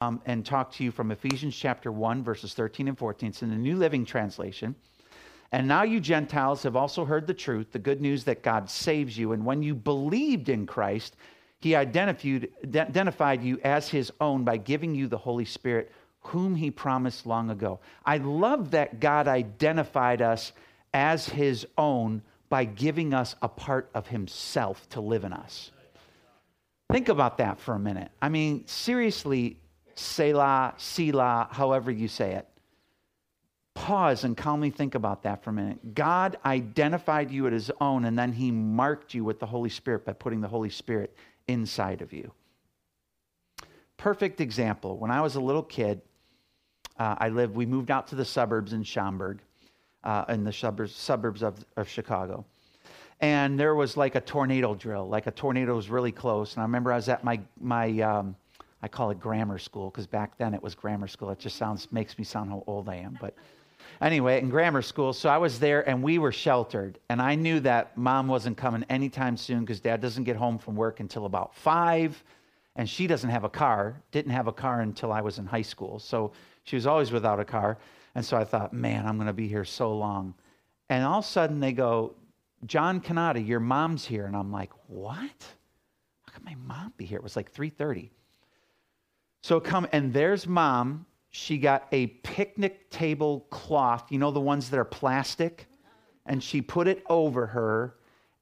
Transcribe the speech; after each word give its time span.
um, 0.00 0.20
and 0.24 0.46
talk 0.46 0.72
to 0.72 0.84
you 0.84 0.90
from 0.90 1.10
Ephesians 1.10 1.54
chapter 1.54 1.92
1, 1.92 2.24
verses 2.24 2.54
13 2.54 2.88
and 2.88 2.98
14. 2.98 3.28
It's 3.28 3.42
in 3.42 3.50
the 3.50 3.56
New 3.56 3.76
Living 3.76 4.04
Translation. 4.04 4.74
And 5.52 5.68
now 5.68 5.82
you 5.82 6.00
Gentiles 6.00 6.62
have 6.62 6.76
also 6.76 7.04
heard 7.04 7.26
the 7.26 7.34
truth, 7.34 7.72
the 7.72 7.78
good 7.78 8.00
news 8.00 8.24
that 8.24 8.42
God 8.42 8.70
saves 8.70 9.18
you. 9.18 9.32
And 9.32 9.44
when 9.44 9.62
you 9.62 9.74
believed 9.74 10.48
in 10.48 10.64
Christ, 10.64 11.16
he 11.58 11.74
identified, 11.74 12.48
identified 12.64 13.42
you 13.42 13.60
as 13.62 13.88
his 13.88 14.10
own 14.20 14.44
by 14.44 14.56
giving 14.56 14.94
you 14.94 15.06
the 15.06 15.18
Holy 15.18 15.44
Spirit, 15.44 15.92
whom 16.20 16.54
he 16.54 16.70
promised 16.70 17.26
long 17.26 17.50
ago. 17.50 17.80
I 18.06 18.18
love 18.18 18.70
that 18.70 19.00
God 19.00 19.28
identified 19.28 20.22
us 20.22 20.52
as 20.94 21.28
his 21.28 21.66
own 21.76 22.22
by 22.48 22.64
giving 22.64 23.12
us 23.12 23.36
a 23.42 23.48
part 23.48 23.90
of 23.94 24.06
himself 24.06 24.88
to 24.90 25.00
live 25.00 25.24
in 25.24 25.32
us. 25.32 25.72
Think 26.90 27.08
about 27.08 27.38
that 27.38 27.60
for 27.60 27.74
a 27.74 27.78
minute. 27.78 28.10
I 28.22 28.28
mean, 28.28 28.66
seriously, 28.66 29.58
Selah, 30.00 30.74
Selah, 30.78 31.48
however 31.50 31.90
you 31.90 32.08
say 32.08 32.32
it. 32.32 32.46
Pause 33.74 34.24
and 34.24 34.36
calmly 34.36 34.70
think 34.70 34.94
about 34.94 35.22
that 35.22 35.44
for 35.44 35.50
a 35.50 35.52
minute. 35.52 35.94
God 35.94 36.38
identified 36.44 37.30
you 37.30 37.46
as 37.46 37.52
his 37.52 37.70
own, 37.80 38.04
and 38.04 38.18
then 38.18 38.32
he 38.32 38.50
marked 38.50 39.14
you 39.14 39.24
with 39.24 39.38
the 39.38 39.46
Holy 39.46 39.70
Spirit 39.70 40.04
by 40.04 40.12
putting 40.12 40.40
the 40.40 40.48
Holy 40.48 40.70
Spirit 40.70 41.14
inside 41.48 42.02
of 42.02 42.12
you. 42.12 42.32
Perfect 43.96 44.40
example. 44.40 44.96
When 44.96 45.10
I 45.10 45.20
was 45.20 45.36
a 45.36 45.40
little 45.40 45.62
kid, 45.62 46.00
uh, 46.98 47.16
I 47.18 47.28
lived, 47.28 47.54
we 47.54 47.66
moved 47.66 47.90
out 47.90 48.06
to 48.08 48.14
the 48.14 48.24
suburbs 48.24 48.72
in 48.72 48.82
Schaumburg, 48.82 49.40
uh, 50.02 50.24
in 50.30 50.44
the 50.44 50.52
suburbs, 50.52 50.94
suburbs 50.94 51.42
of, 51.42 51.64
of 51.76 51.88
Chicago. 51.88 52.44
And 53.20 53.60
there 53.60 53.74
was 53.74 53.98
like 53.98 54.14
a 54.14 54.20
tornado 54.20 54.74
drill, 54.74 55.06
like 55.08 55.26
a 55.26 55.30
tornado 55.30 55.76
was 55.76 55.90
really 55.90 56.12
close. 56.12 56.54
And 56.54 56.62
I 56.62 56.64
remember 56.64 56.90
I 56.90 56.96
was 56.96 57.10
at 57.10 57.22
my, 57.22 57.40
my 57.60 58.00
um, 58.00 58.36
I 58.82 58.88
call 58.88 59.10
it 59.10 59.20
grammar 59.20 59.58
school 59.58 59.90
because 59.90 60.06
back 60.06 60.38
then 60.38 60.54
it 60.54 60.62
was 60.62 60.74
grammar 60.74 61.06
school. 61.06 61.30
It 61.30 61.38
just 61.38 61.56
sounds, 61.56 61.88
makes 61.92 62.18
me 62.18 62.24
sound 62.24 62.50
how 62.50 62.64
old 62.66 62.88
I 62.88 62.96
am. 62.96 63.18
But 63.20 63.34
anyway, 64.00 64.40
in 64.40 64.48
grammar 64.48 64.82
school, 64.82 65.12
so 65.12 65.28
I 65.28 65.38
was 65.38 65.58
there 65.58 65.86
and 65.88 66.02
we 66.02 66.18
were 66.18 66.32
sheltered. 66.32 66.98
And 67.08 67.20
I 67.20 67.34
knew 67.34 67.60
that 67.60 67.96
mom 67.96 68.28
wasn't 68.28 68.56
coming 68.56 68.84
anytime 68.88 69.36
soon 69.36 69.60
because 69.60 69.80
dad 69.80 70.00
doesn't 70.00 70.24
get 70.24 70.36
home 70.36 70.58
from 70.58 70.76
work 70.76 71.00
until 71.00 71.26
about 71.26 71.54
five. 71.54 72.22
And 72.76 72.88
she 72.88 73.06
doesn't 73.06 73.30
have 73.30 73.44
a 73.44 73.50
car, 73.50 74.00
didn't 74.12 74.32
have 74.32 74.46
a 74.46 74.52
car 74.52 74.80
until 74.80 75.12
I 75.12 75.20
was 75.20 75.38
in 75.38 75.46
high 75.46 75.62
school. 75.62 75.98
So 75.98 76.32
she 76.64 76.76
was 76.76 76.86
always 76.86 77.12
without 77.12 77.40
a 77.40 77.44
car. 77.44 77.78
And 78.14 78.24
so 78.24 78.36
I 78.36 78.44
thought, 78.44 78.72
man, 78.72 79.06
I'm 79.06 79.16
going 79.16 79.26
to 79.26 79.32
be 79.32 79.48
here 79.48 79.64
so 79.64 79.94
long. 79.94 80.34
And 80.88 81.04
all 81.04 81.18
of 81.18 81.24
a 81.24 81.28
sudden 81.28 81.60
they 81.60 81.72
go, 81.72 82.14
John 82.66 83.00
Canada, 83.00 83.40
your 83.40 83.60
mom's 83.60 84.04
here. 84.04 84.26
And 84.26 84.36
I'm 84.36 84.50
like, 84.50 84.70
what? 84.86 85.18
How 85.18 86.32
could 86.32 86.44
my 86.44 86.56
mom 86.66 86.92
be 86.96 87.04
here? 87.04 87.18
It 87.18 87.22
was 87.22 87.36
like 87.36 87.52
3.30. 87.52 88.10
So 89.42 89.60
come, 89.60 89.86
and 89.92 90.12
there's 90.12 90.46
mom. 90.46 91.06
She 91.30 91.58
got 91.58 91.86
a 91.92 92.08
picnic 92.08 92.90
table 92.90 93.46
cloth, 93.50 94.10
you 94.10 94.18
know, 94.18 94.30
the 94.30 94.40
ones 94.40 94.68
that 94.70 94.78
are 94.78 94.84
plastic? 94.84 95.66
And 96.26 96.42
she 96.42 96.60
put 96.60 96.86
it 96.88 97.02
over 97.08 97.46
her, 97.46 97.94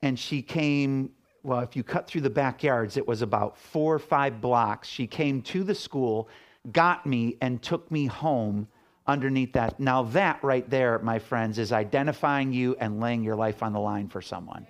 and 0.03 0.19
she 0.19 0.43
came. 0.43 1.11
Well, 1.43 1.61
if 1.61 1.77
you 1.77 1.85
cut 1.85 2.09
through 2.09 2.23
the 2.23 2.31
backyards, 2.31 2.97
it 2.97 3.07
was 3.07 3.23
about 3.23 3.57
four 3.57 3.95
or 3.95 3.99
five 3.99 4.41
blocks. 4.41 4.89
She 4.89 5.07
came 5.07 5.41
to 5.43 5.63
the 5.63 5.75
school, 5.75 6.29
got 6.73 7.07
me, 7.07 7.37
and 7.41 7.63
took 7.63 7.91
me 7.91 8.07
home 8.07 8.67
underneath 9.07 9.53
that. 9.55 9.79
Now, 9.81 10.03
that 10.03 10.43
right 10.43 10.69
there, 10.69 10.99
my 10.99 11.19
friends, 11.19 11.59
is 11.59 11.73
identifying 11.73 12.53
you 12.53 12.77
and 12.81 13.01
laying 13.01 13.23
your 13.23 13.37
life 13.37 13.63
on 13.63 13.73
the 13.73 13.81
line 13.81 14.09
for 14.09 14.21
someone. 14.21 14.67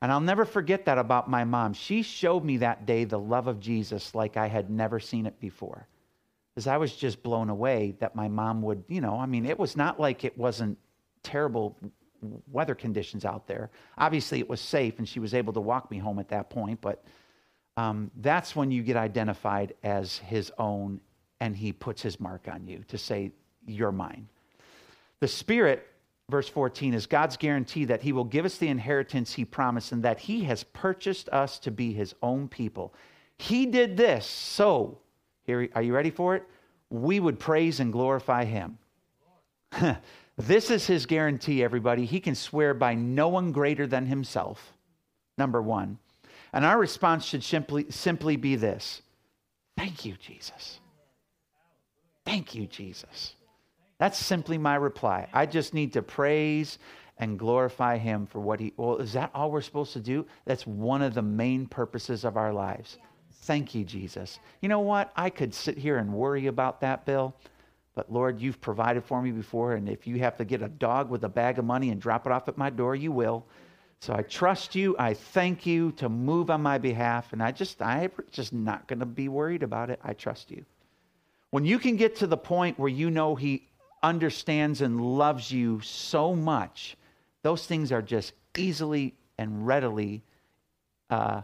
And 0.00 0.12
I'll 0.12 0.20
never 0.20 0.44
forget 0.44 0.84
that 0.84 0.98
about 0.98 1.28
my 1.28 1.44
mom. 1.44 1.72
She 1.72 2.02
showed 2.02 2.44
me 2.44 2.58
that 2.58 2.86
day 2.86 3.04
the 3.04 3.18
love 3.18 3.48
of 3.48 3.58
Jesus 3.58 4.14
like 4.14 4.36
I 4.36 4.46
had 4.46 4.70
never 4.70 5.00
seen 5.00 5.26
it 5.26 5.40
before. 5.40 5.88
Because 6.54 6.66
I 6.66 6.76
was 6.76 6.94
just 6.94 7.22
blown 7.22 7.50
away 7.50 7.96
that 8.00 8.14
my 8.14 8.28
mom 8.28 8.62
would, 8.62 8.84
you 8.88 9.00
know, 9.00 9.18
I 9.18 9.26
mean, 9.26 9.44
it 9.46 9.58
was 9.58 9.76
not 9.76 9.98
like 10.00 10.24
it 10.24 10.36
wasn't 10.36 10.78
terrible 11.22 11.76
weather 12.50 12.74
conditions 12.74 13.24
out 13.24 13.46
there. 13.46 13.70
Obviously, 13.96 14.38
it 14.38 14.48
was 14.48 14.60
safe 14.60 14.98
and 14.98 15.08
she 15.08 15.20
was 15.20 15.34
able 15.34 15.52
to 15.52 15.60
walk 15.60 15.90
me 15.90 15.98
home 15.98 16.18
at 16.18 16.28
that 16.28 16.50
point, 16.50 16.80
but 16.80 17.04
um, 17.76 18.10
that's 18.16 18.56
when 18.56 18.72
you 18.72 18.82
get 18.82 18.96
identified 18.96 19.74
as 19.84 20.18
his 20.18 20.50
own 20.58 21.00
and 21.40 21.56
he 21.56 21.72
puts 21.72 22.02
his 22.02 22.18
mark 22.18 22.48
on 22.50 22.66
you 22.66 22.82
to 22.88 22.98
say, 22.98 23.30
You're 23.66 23.92
mine. 23.92 24.28
The 25.20 25.28
Spirit 25.28 25.86
verse 26.30 26.48
14 26.48 26.94
is 26.94 27.06
God's 27.06 27.36
guarantee 27.36 27.86
that 27.86 28.02
he 28.02 28.12
will 28.12 28.24
give 28.24 28.44
us 28.44 28.58
the 28.58 28.68
inheritance 28.68 29.32
he 29.32 29.44
promised 29.44 29.92
and 29.92 30.02
that 30.02 30.20
he 30.20 30.44
has 30.44 30.62
purchased 30.64 31.28
us 31.30 31.58
to 31.60 31.70
be 31.70 31.92
his 31.92 32.14
own 32.22 32.48
people. 32.48 32.94
He 33.38 33.66
did 33.66 33.96
this 33.96 34.26
so, 34.26 34.98
here, 35.44 35.68
are 35.74 35.82
you 35.82 35.94
ready 35.94 36.10
for 36.10 36.36
it? 36.36 36.44
We 36.90 37.20
would 37.20 37.38
praise 37.38 37.80
and 37.80 37.92
glorify 37.92 38.44
him. 38.44 38.78
this 40.36 40.70
is 40.70 40.86
his 40.86 41.06
guarantee, 41.06 41.62
everybody. 41.62 42.04
He 42.04 42.20
can 42.20 42.34
swear 42.34 42.74
by 42.74 42.94
no 42.94 43.28
one 43.28 43.52
greater 43.52 43.86
than 43.86 44.06
himself, 44.06 44.74
number 45.36 45.62
one. 45.62 45.98
And 46.52 46.64
our 46.64 46.78
response 46.78 47.24
should 47.24 47.44
simply, 47.44 47.86
simply 47.90 48.36
be 48.36 48.56
this 48.56 49.02
Thank 49.76 50.04
you, 50.04 50.14
Jesus. 50.14 50.80
Thank 52.24 52.54
you, 52.54 52.66
Jesus. 52.66 53.34
That's 53.98 54.18
simply 54.18 54.58
my 54.58 54.76
reply. 54.76 55.28
I 55.32 55.46
just 55.46 55.74
need 55.74 55.92
to 55.94 56.02
praise 56.02 56.78
and 57.18 57.38
glorify 57.38 57.98
him 57.98 58.26
for 58.26 58.40
what 58.40 58.60
he 58.60 58.72
well 58.76 58.96
is 58.98 59.12
that 59.12 59.30
all 59.34 59.50
we're 59.50 59.60
supposed 59.60 59.92
to 59.94 60.00
do? 60.00 60.26
That's 60.44 60.66
one 60.66 61.02
of 61.02 61.14
the 61.14 61.22
main 61.22 61.66
purposes 61.66 62.24
of 62.24 62.36
our 62.36 62.52
lives. 62.52 62.98
Thank 63.42 63.74
you 63.74 63.84
jesus. 63.84 64.38
You 64.60 64.68
know 64.68 64.80
what? 64.80 65.12
I 65.16 65.30
could 65.30 65.52
sit 65.52 65.76
here 65.76 65.98
and 65.98 66.12
worry 66.12 66.46
about 66.46 66.80
that 66.80 67.04
bill 67.04 67.34
but 67.94 68.12
lord 68.12 68.40
you've 68.40 68.60
provided 68.60 69.02
for 69.02 69.20
me 69.20 69.32
before 69.32 69.72
and 69.72 69.88
if 69.88 70.06
you 70.06 70.20
have 70.20 70.36
to 70.36 70.44
get 70.44 70.62
a 70.62 70.68
dog 70.68 71.10
with 71.10 71.24
a 71.24 71.28
bag 71.28 71.58
of 71.58 71.64
money 71.64 71.90
and 71.90 72.00
drop 72.00 72.26
it 72.26 72.32
off 72.32 72.48
at 72.48 72.56
my 72.56 72.70
door 72.70 72.94
you 72.94 73.10
will. 73.10 73.44
So 74.00 74.14
i 74.14 74.22
trust 74.22 74.76
you. 74.76 74.94
I 74.96 75.14
thank 75.14 75.66
you 75.66 75.90
to 75.92 76.08
move 76.08 76.50
on 76.50 76.62
my 76.62 76.78
behalf 76.78 77.32
and 77.32 77.42
i 77.42 77.50
just 77.50 77.82
i'm 77.82 78.12
just 78.30 78.52
not 78.52 78.86
going 78.86 79.00
to 79.00 79.06
be 79.06 79.28
worried 79.28 79.64
about 79.64 79.90
it. 79.90 79.98
I 80.04 80.12
trust 80.12 80.52
you. 80.52 80.64
When 81.50 81.64
you 81.64 81.80
can 81.80 81.96
get 81.96 82.14
to 82.16 82.28
the 82.28 82.36
point 82.36 82.78
where 82.78 82.90
you 82.90 83.10
know 83.10 83.34
he 83.34 83.68
understands 84.02 84.80
and 84.80 85.00
loves 85.00 85.50
you 85.50 85.80
so 85.80 86.34
much, 86.34 86.96
those 87.42 87.66
things 87.66 87.92
are 87.92 88.02
just 88.02 88.32
easily 88.56 89.14
and 89.38 89.66
readily 89.66 90.22
uh, 91.10 91.42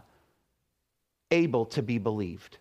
able 1.31 1.65
to 1.65 1.81
be 1.81 1.97
believed. 1.97 2.57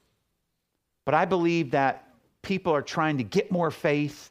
But 1.05 1.15
I 1.15 1.25
believe 1.25 1.72
that 1.72 2.09
people 2.43 2.72
are 2.72 2.82
trying 2.82 3.19
to 3.19 3.25
get 3.25 3.50
more 3.50 3.71
faith 3.71 4.31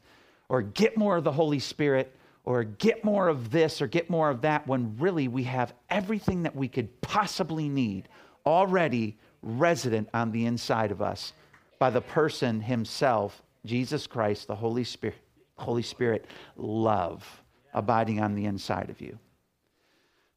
or 0.49 0.61
get 0.61 0.97
more 0.97 1.17
of 1.17 1.23
the 1.23 1.31
Holy 1.31 1.59
Spirit 1.59 2.15
or 2.45 2.63
get 2.63 3.03
more 3.03 3.27
of 3.27 3.51
this 3.51 3.81
or 3.81 3.87
get 3.87 4.09
more 4.09 4.29
of 4.29 4.41
that 4.41 4.67
when 4.67 4.95
really 4.97 5.27
we 5.27 5.43
have 5.43 5.73
everything 5.89 6.43
that 6.43 6.55
we 6.55 6.67
could 6.67 7.01
possibly 7.01 7.69
need 7.69 8.09
already 8.45 9.17
resident 9.41 10.09
on 10.13 10.31
the 10.31 10.45
inside 10.45 10.91
of 10.91 11.01
us 11.01 11.33
by 11.79 11.89
the 11.89 12.01
person 12.01 12.61
himself, 12.61 13.41
Jesus 13.65 14.07
Christ, 14.07 14.47
the 14.47 14.55
Holy 14.55 14.83
Spirit. 14.83 15.22
Holy 15.57 15.81
Spirit 15.81 16.25
love 16.55 17.43
abiding 17.73 18.21
on 18.21 18.35
the 18.35 18.45
inside 18.45 18.89
of 18.89 19.01
you. 19.01 19.17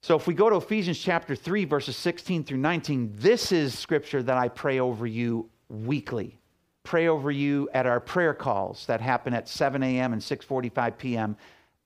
So 0.03 0.15
if 0.15 0.27
we 0.27 0.34
go 0.34 0.49
to 0.49 0.56
Ephesians 0.56 0.99
chapter 0.99 1.34
3 1.34 1.65
verses 1.65 1.97
16 1.97 2.44
through 2.44 2.59
19, 2.59 3.15
this 3.16 3.50
is 3.53 3.76
scripture 3.76 4.22
that 4.22 4.37
I 4.37 4.49
pray 4.49 4.78
over 4.78 5.06
you 5.06 5.50
weekly. 5.69 6.38
Pray 6.84 7.09
over 7.09 7.31
you 7.31 7.69
at 7.75 7.87
our 7.87 7.99
prayer 7.99 8.32
calls 8.32 8.87
that 8.87 9.00
happen 9.00 9.34
at 9.34 9.49
7 9.49 9.82
a.m. 9.82 10.12
and 10.12 10.22
6:45 10.22 10.97
p.m. 10.99 11.37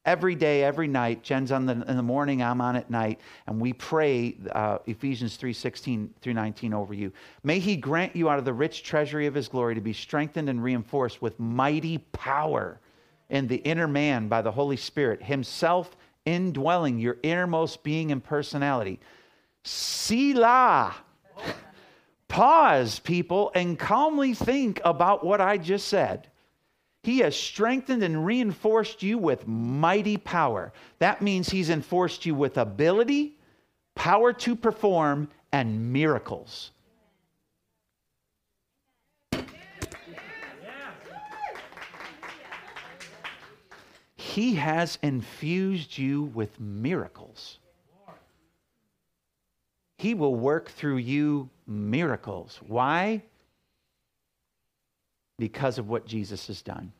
Every 0.04 0.34
day, 0.34 0.62
every 0.62 0.88
night. 0.88 1.22
Jen's 1.22 1.52
on 1.52 1.66
the, 1.66 1.72
in 1.72 1.96
the 1.96 2.02
morning, 2.02 2.42
I'm 2.42 2.60
on 2.60 2.76
at 2.76 2.90
night, 2.90 3.20
and 3.46 3.60
we 3.60 3.72
pray 3.72 4.36
uh, 4.52 4.78
Ephesians 4.86 5.36
3 5.36 5.54
16 5.54 6.14
through 6.20 6.34
19 6.34 6.74
over 6.74 6.92
you. 6.92 7.12
May 7.42 7.58
He 7.58 7.76
grant 7.76 8.14
you 8.14 8.28
out 8.28 8.38
of 8.38 8.44
the 8.44 8.52
rich 8.52 8.82
treasury 8.82 9.26
of 9.26 9.34
His 9.34 9.48
glory 9.48 9.74
to 9.74 9.80
be 9.80 9.94
strengthened 9.94 10.50
and 10.50 10.62
reinforced 10.62 11.22
with 11.22 11.40
mighty 11.40 11.96
power 12.12 12.80
in 13.30 13.46
the 13.46 13.56
inner 13.56 13.88
man 13.88 14.28
by 14.28 14.42
the 14.42 14.52
Holy 14.52 14.76
Spirit, 14.76 15.22
Himself 15.22 15.96
indwelling 16.24 16.98
your 16.98 17.16
innermost 17.22 17.82
being 17.82 18.12
and 18.12 18.22
personality. 18.22 19.00
Selah. 19.64 20.94
Pause, 22.28 23.00
people, 23.00 23.50
and 23.54 23.78
calmly 23.78 24.34
think 24.34 24.80
about 24.84 25.24
what 25.24 25.40
I 25.40 25.58
just 25.58 25.88
said. 25.88 26.28
He 27.02 27.18
has 27.20 27.34
strengthened 27.34 28.02
and 28.02 28.24
reinforced 28.24 29.02
you 29.02 29.18
with 29.18 29.48
mighty 29.48 30.16
power. 30.16 30.72
That 30.98 31.22
means 31.22 31.48
He's 31.48 31.70
enforced 31.70 32.26
you 32.26 32.34
with 32.34 32.58
ability, 32.58 33.38
power 33.94 34.32
to 34.34 34.54
perform, 34.54 35.28
and 35.50 35.92
miracles. 35.92 36.70
He 44.30 44.54
has 44.54 44.98
infused 45.02 45.98
you 45.98 46.24
with 46.24 46.58
miracles. 46.60 47.58
He 49.98 50.14
will 50.14 50.34
work 50.34 50.70
through 50.70 50.98
you 50.98 51.50
miracles. 51.66 52.58
Why? 52.66 53.22
because 55.40 55.78
of 55.78 55.88
what 55.88 56.06
Jesus 56.06 56.46
has 56.48 56.62
done. 56.62 56.92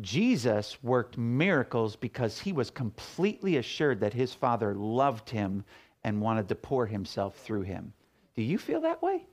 Jesus 0.00 0.82
worked 0.82 1.18
miracles 1.18 1.94
because 1.94 2.40
he 2.40 2.52
was 2.52 2.70
completely 2.70 3.58
assured 3.58 4.00
that 4.00 4.14
his 4.14 4.32
Father 4.32 4.74
loved 4.74 5.28
him 5.28 5.62
and 6.02 6.22
wanted 6.22 6.48
to 6.48 6.54
pour 6.54 6.86
himself 6.86 7.36
through 7.36 7.62
him. 7.62 7.92
Do 8.34 8.42
you 8.42 8.56
feel 8.56 8.80
that 8.80 9.02
way? 9.02 9.26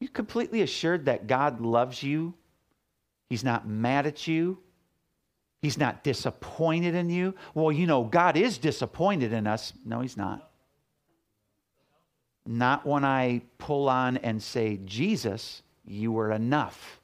You 0.00 0.08
completely 0.08 0.62
assured 0.62 1.04
that 1.04 1.28
God 1.28 1.60
loves 1.60 2.02
you. 2.02 2.34
He's 3.30 3.44
not 3.44 3.66
mad 3.66 4.06
at 4.06 4.26
you. 4.26 4.58
He's 5.62 5.78
not 5.78 6.02
disappointed 6.02 6.94
in 6.94 7.08
you. 7.08 7.34
Well, 7.54 7.70
you 7.70 7.86
know, 7.86 8.02
God 8.04 8.36
is 8.36 8.58
disappointed 8.58 9.32
in 9.32 9.46
us. 9.46 9.72
No, 9.86 10.00
He's 10.00 10.16
not. 10.16 10.50
Not 12.44 12.84
when 12.84 13.04
I 13.04 13.42
pull 13.58 13.88
on 13.88 14.16
and 14.18 14.42
say, 14.42 14.80
Jesus, 14.84 15.62
you 15.84 16.10
were 16.10 16.32
enough. 16.32 17.00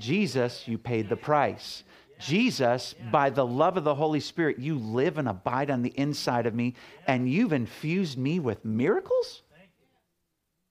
Jesus, 0.00 0.66
you 0.66 0.78
paid 0.78 1.08
the 1.08 1.16
price. 1.16 1.84
Jesus, 2.18 2.94
by 3.12 3.30
the 3.30 3.46
love 3.46 3.76
of 3.76 3.84
the 3.84 3.94
Holy 3.94 4.20
Spirit, 4.20 4.58
you 4.58 4.78
live 4.78 5.18
and 5.18 5.28
abide 5.28 5.70
on 5.70 5.82
the 5.82 5.92
inside 5.96 6.46
of 6.46 6.54
me, 6.54 6.74
and 7.06 7.30
you've 7.30 7.52
infused 7.52 8.18
me 8.18 8.40
with 8.40 8.64
miracles? 8.64 9.42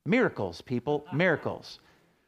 Miracles, 0.06 0.62
people, 0.62 1.06
miracles. 1.14 1.80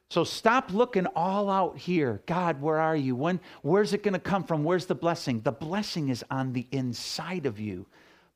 So 0.10 0.24
stop 0.24 0.72
looking 0.72 1.06
all 1.16 1.50
out 1.50 1.78
here. 1.78 2.22
God, 2.26 2.62
where 2.62 2.78
are 2.78 2.96
you? 2.96 3.16
When 3.16 3.40
where's 3.62 3.94
it 3.94 4.04
going 4.04 4.14
to 4.14 4.20
come 4.20 4.44
from? 4.44 4.64
Where's 4.64 4.86
the 4.86 4.96
blessing? 4.96 5.42
The 5.42 5.52
blessing 5.52 6.10
is 6.10 6.24
on 6.32 6.54
the 6.54 6.66
inside 6.72 7.46
of 7.46 7.60
you 7.60 7.86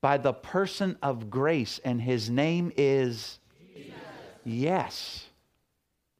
by 0.01 0.17
the 0.17 0.33
person 0.33 0.97
of 1.01 1.29
grace 1.29 1.79
and 1.85 2.01
his 2.01 2.29
name 2.29 2.73
is 2.75 3.39
Jesus. 3.73 3.93
Yes. 4.43 5.25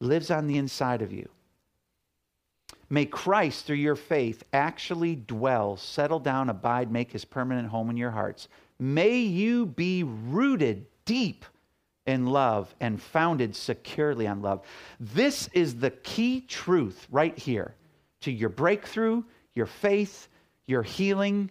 Lives 0.00 0.30
on 0.30 0.46
the 0.46 0.56
inside 0.56 1.02
of 1.02 1.12
you. 1.12 1.28
May 2.88 3.06
Christ, 3.06 3.64
through 3.64 3.76
your 3.76 3.96
faith, 3.96 4.42
actually 4.52 5.16
dwell, 5.16 5.76
settle 5.76 6.18
down, 6.18 6.50
abide, 6.50 6.90
make 6.90 7.12
his 7.12 7.24
permanent 7.24 7.68
home 7.68 7.88
in 7.88 7.96
your 7.96 8.10
hearts. 8.10 8.48
May 8.78 9.18
you 9.20 9.66
be 9.66 10.02
rooted 10.02 10.86
deep 11.04 11.44
in 12.06 12.26
love 12.26 12.74
and 12.80 13.00
founded 13.00 13.54
securely 13.54 14.26
on 14.26 14.42
love. 14.42 14.62
This 14.98 15.48
is 15.52 15.76
the 15.76 15.90
key 15.90 16.40
truth 16.40 17.06
right 17.10 17.36
here 17.38 17.74
to 18.22 18.32
your 18.32 18.48
breakthrough, 18.48 19.22
your 19.54 19.66
faith, 19.66 20.28
your 20.66 20.82
healing, 20.82 21.50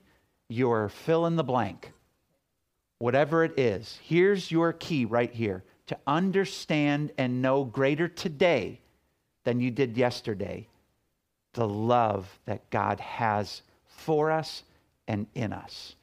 your 0.50 0.90
fill 0.90 1.26
in 1.26 1.36
the 1.36 1.44
blank. 1.44 1.92
Whatever 3.00 3.44
it 3.44 3.58
is, 3.58 4.00
here's 4.04 4.52
your 4.52 4.74
key 4.74 5.06
right 5.06 5.34
here 5.34 5.64
to 5.88 5.98
understand 6.06 7.12
and 7.18 7.42
know 7.42 7.64
greater 7.64 8.08
today 8.08 8.80
than 9.44 9.60
you 9.60 9.72
did 9.72 9.98
yesterday 9.98 10.68
the 11.54 11.68
love 11.68 12.40
that 12.46 12.70
God 12.70 13.00
has 13.00 13.62
for 13.88 14.32
us 14.32 14.64
and 15.08 15.28
in 15.36 15.52
us. 15.52 15.96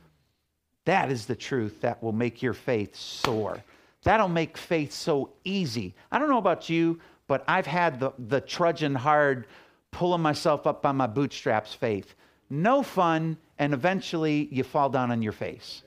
That 0.85 1.11
is 1.11 1.27
the 1.27 1.37
truth 1.37 1.81
that 1.83 2.03
will 2.03 2.13
make 2.13 2.43
your 2.43 2.55
faith 2.55 2.97
soar. 2.97 3.63
That'll 4.03 4.29
make 4.29 4.57
faith 4.57 4.93
so 4.93 5.31
easy. 5.45 5.95
I 6.11 6.19
don't 6.19 6.29
know 6.29 6.39
about 6.39 6.69
you, 6.69 7.01
but 7.27 7.45
I've 7.49 7.67
had 7.67 8.01
the, 8.01 8.13
the 8.29 8.41
trudging 8.41 8.95
hard, 8.95 9.47
pulling 9.91 10.23
myself 10.23 10.67
up 10.67 10.87
on 10.87 10.97
my 10.97 11.07
bootstraps 11.07 11.75
faith. 11.75 12.15
No 12.51 12.83
fun, 12.83 13.37
and 13.59 13.75
eventually 13.75 14.49
you 14.51 14.65
fall 14.65 14.89
down 14.89 15.11
on 15.11 15.21
your 15.21 15.33
face. 15.33 15.83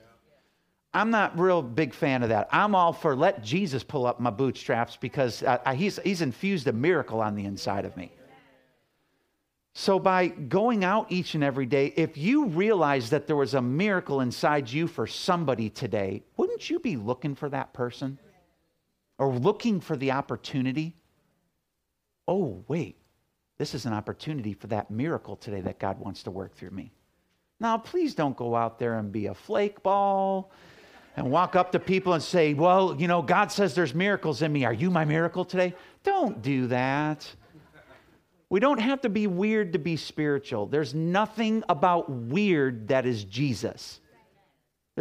I'm 0.94 1.10
not 1.10 1.38
real 1.38 1.62
big 1.62 1.94
fan 1.94 2.22
of 2.22 2.28
that. 2.28 2.48
I'm 2.52 2.74
all 2.74 2.92
for 2.92 3.16
let 3.16 3.42
Jesus 3.42 3.82
pull 3.82 4.06
up 4.06 4.20
my 4.20 4.30
bootstraps 4.30 4.96
because 4.96 5.42
uh, 5.42 5.72
he's, 5.74 5.98
he's 6.04 6.20
infused 6.20 6.68
a 6.68 6.72
miracle 6.72 7.20
on 7.20 7.34
the 7.34 7.46
inside 7.46 7.86
of 7.86 7.96
me. 7.96 8.12
So, 9.74 9.98
by 9.98 10.28
going 10.28 10.84
out 10.84 11.10
each 11.10 11.34
and 11.34 11.42
every 11.42 11.64
day, 11.64 11.94
if 11.96 12.18
you 12.18 12.44
realize 12.44 13.08
that 13.08 13.26
there 13.26 13.36
was 13.36 13.54
a 13.54 13.62
miracle 13.62 14.20
inside 14.20 14.70
you 14.70 14.86
for 14.86 15.06
somebody 15.06 15.70
today, 15.70 16.22
wouldn't 16.36 16.51
you 16.68 16.78
be 16.78 16.96
looking 16.96 17.34
for 17.34 17.48
that 17.48 17.72
person? 17.72 18.18
Or 19.18 19.32
looking 19.34 19.80
for 19.80 19.96
the 19.96 20.12
opportunity? 20.12 20.96
Oh, 22.26 22.64
wait, 22.68 22.96
this 23.58 23.74
is 23.74 23.86
an 23.86 23.92
opportunity 23.92 24.54
for 24.54 24.66
that 24.68 24.90
miracle 24.90 25.36
today 25.36 25.60
that 25.60 25.78
God 25.78 25.98
wants 25.98 26.22
to 26.24 26.30
work 26.30 26.54
through 26.54 26.70
me. 26.70 26.92
Now, 27.60 27.78
please 27.78 28.14
don't 28.14 28.36
go 28.36 28.56
out 28.56 28.78
there 28.78 28.98
and 28.98 29.12
be 29.12 29.26
a 29.26 29.34
flake 29.34 29.82
ball 29.82 30.50
and 31.16 31.30
walk 31.30 31.54
up 31.54 31.70
to 31.72 31.78
people 31.78 32.14
and 32.14 32.22
say, 32.22 32.54
Well, 32.54 32.96
you 32.98 33.06
know, 33.06 33.22
God 33.22 33.52
says 33.52 33.74
there's 33.74 33.94
miracles 33.94 34.42
in 34.42 34.52
me. 34.52 34.64
Are 34.64 34.72
you 34.72 34.90
my 34.90 35.04
miracle 35.04 35.44
today? 35.44 35.74
Don't 36.02 36.42
do 36.42 36.66
that. 36.68 37.28
We 38.48 38.60
don't 38.60 38.80
have 38.80 39.00
to 39.02 39.08
be 39.08 39.26
weird 39.26 39.72
to 39.72 39.78
be 39.78 39.96
spiritual. 39.96 40.66
There's 40.66 40.92
nothing 40.92 41.64
about 41.68 42.10
weird 42.10 42.88
that 42.88 43.06
is 43.06 43.24
Jesus. 43.24 44.00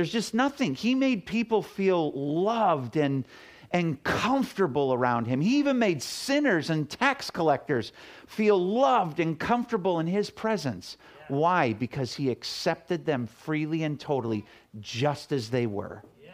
There's 0.01 0.11
just 0.11 0.33
nothing. 0.33 0.73
He 0.73 0.95
made 0.95 1.27
people 1.27 1.61
feel 1.61 2.11
loved 2.13 2.97
and, 2.97 3.23
and 3.69 4.01
comfortable 4.03 4.95
around 4.95 5.27
him. 5.27 5.39
He 5.39 5.59
even 5.59 5.77
made 5.77 6.01
sinners 6.01 6.71
and 6.71 6.89
tax 6.89 7.29
collectors 7.29 7.93
feel 8.25 8.57
loved 8.57 9.19
and 9.19 9.39
comfortable 9.39 9.99
in 9.99 10.07
his 10.07 10.31
presence. 10.31 10.97
Yeah. 11.29 11.35
Why? 11.35 11.73
Because 11.73 12.15
he 12.15 12.31
accepted 12.31 13.05
them 13.05 13.27
freely 13.27 13.83
and 13.83 13.99
totally, 13.99 14.43
just 14.79 15.31
as 15.31 15.51
they 15.51 15.67
were. 15.67 16.01
Yes. 16.19 16.33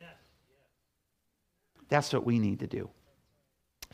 Yes. 0.00 0.10
That's 1.88 2.12
what 2.12 2.26
we 2.26 2.40
need 2.40 2.58
to 2.58 2.66
do. 2.66 2.90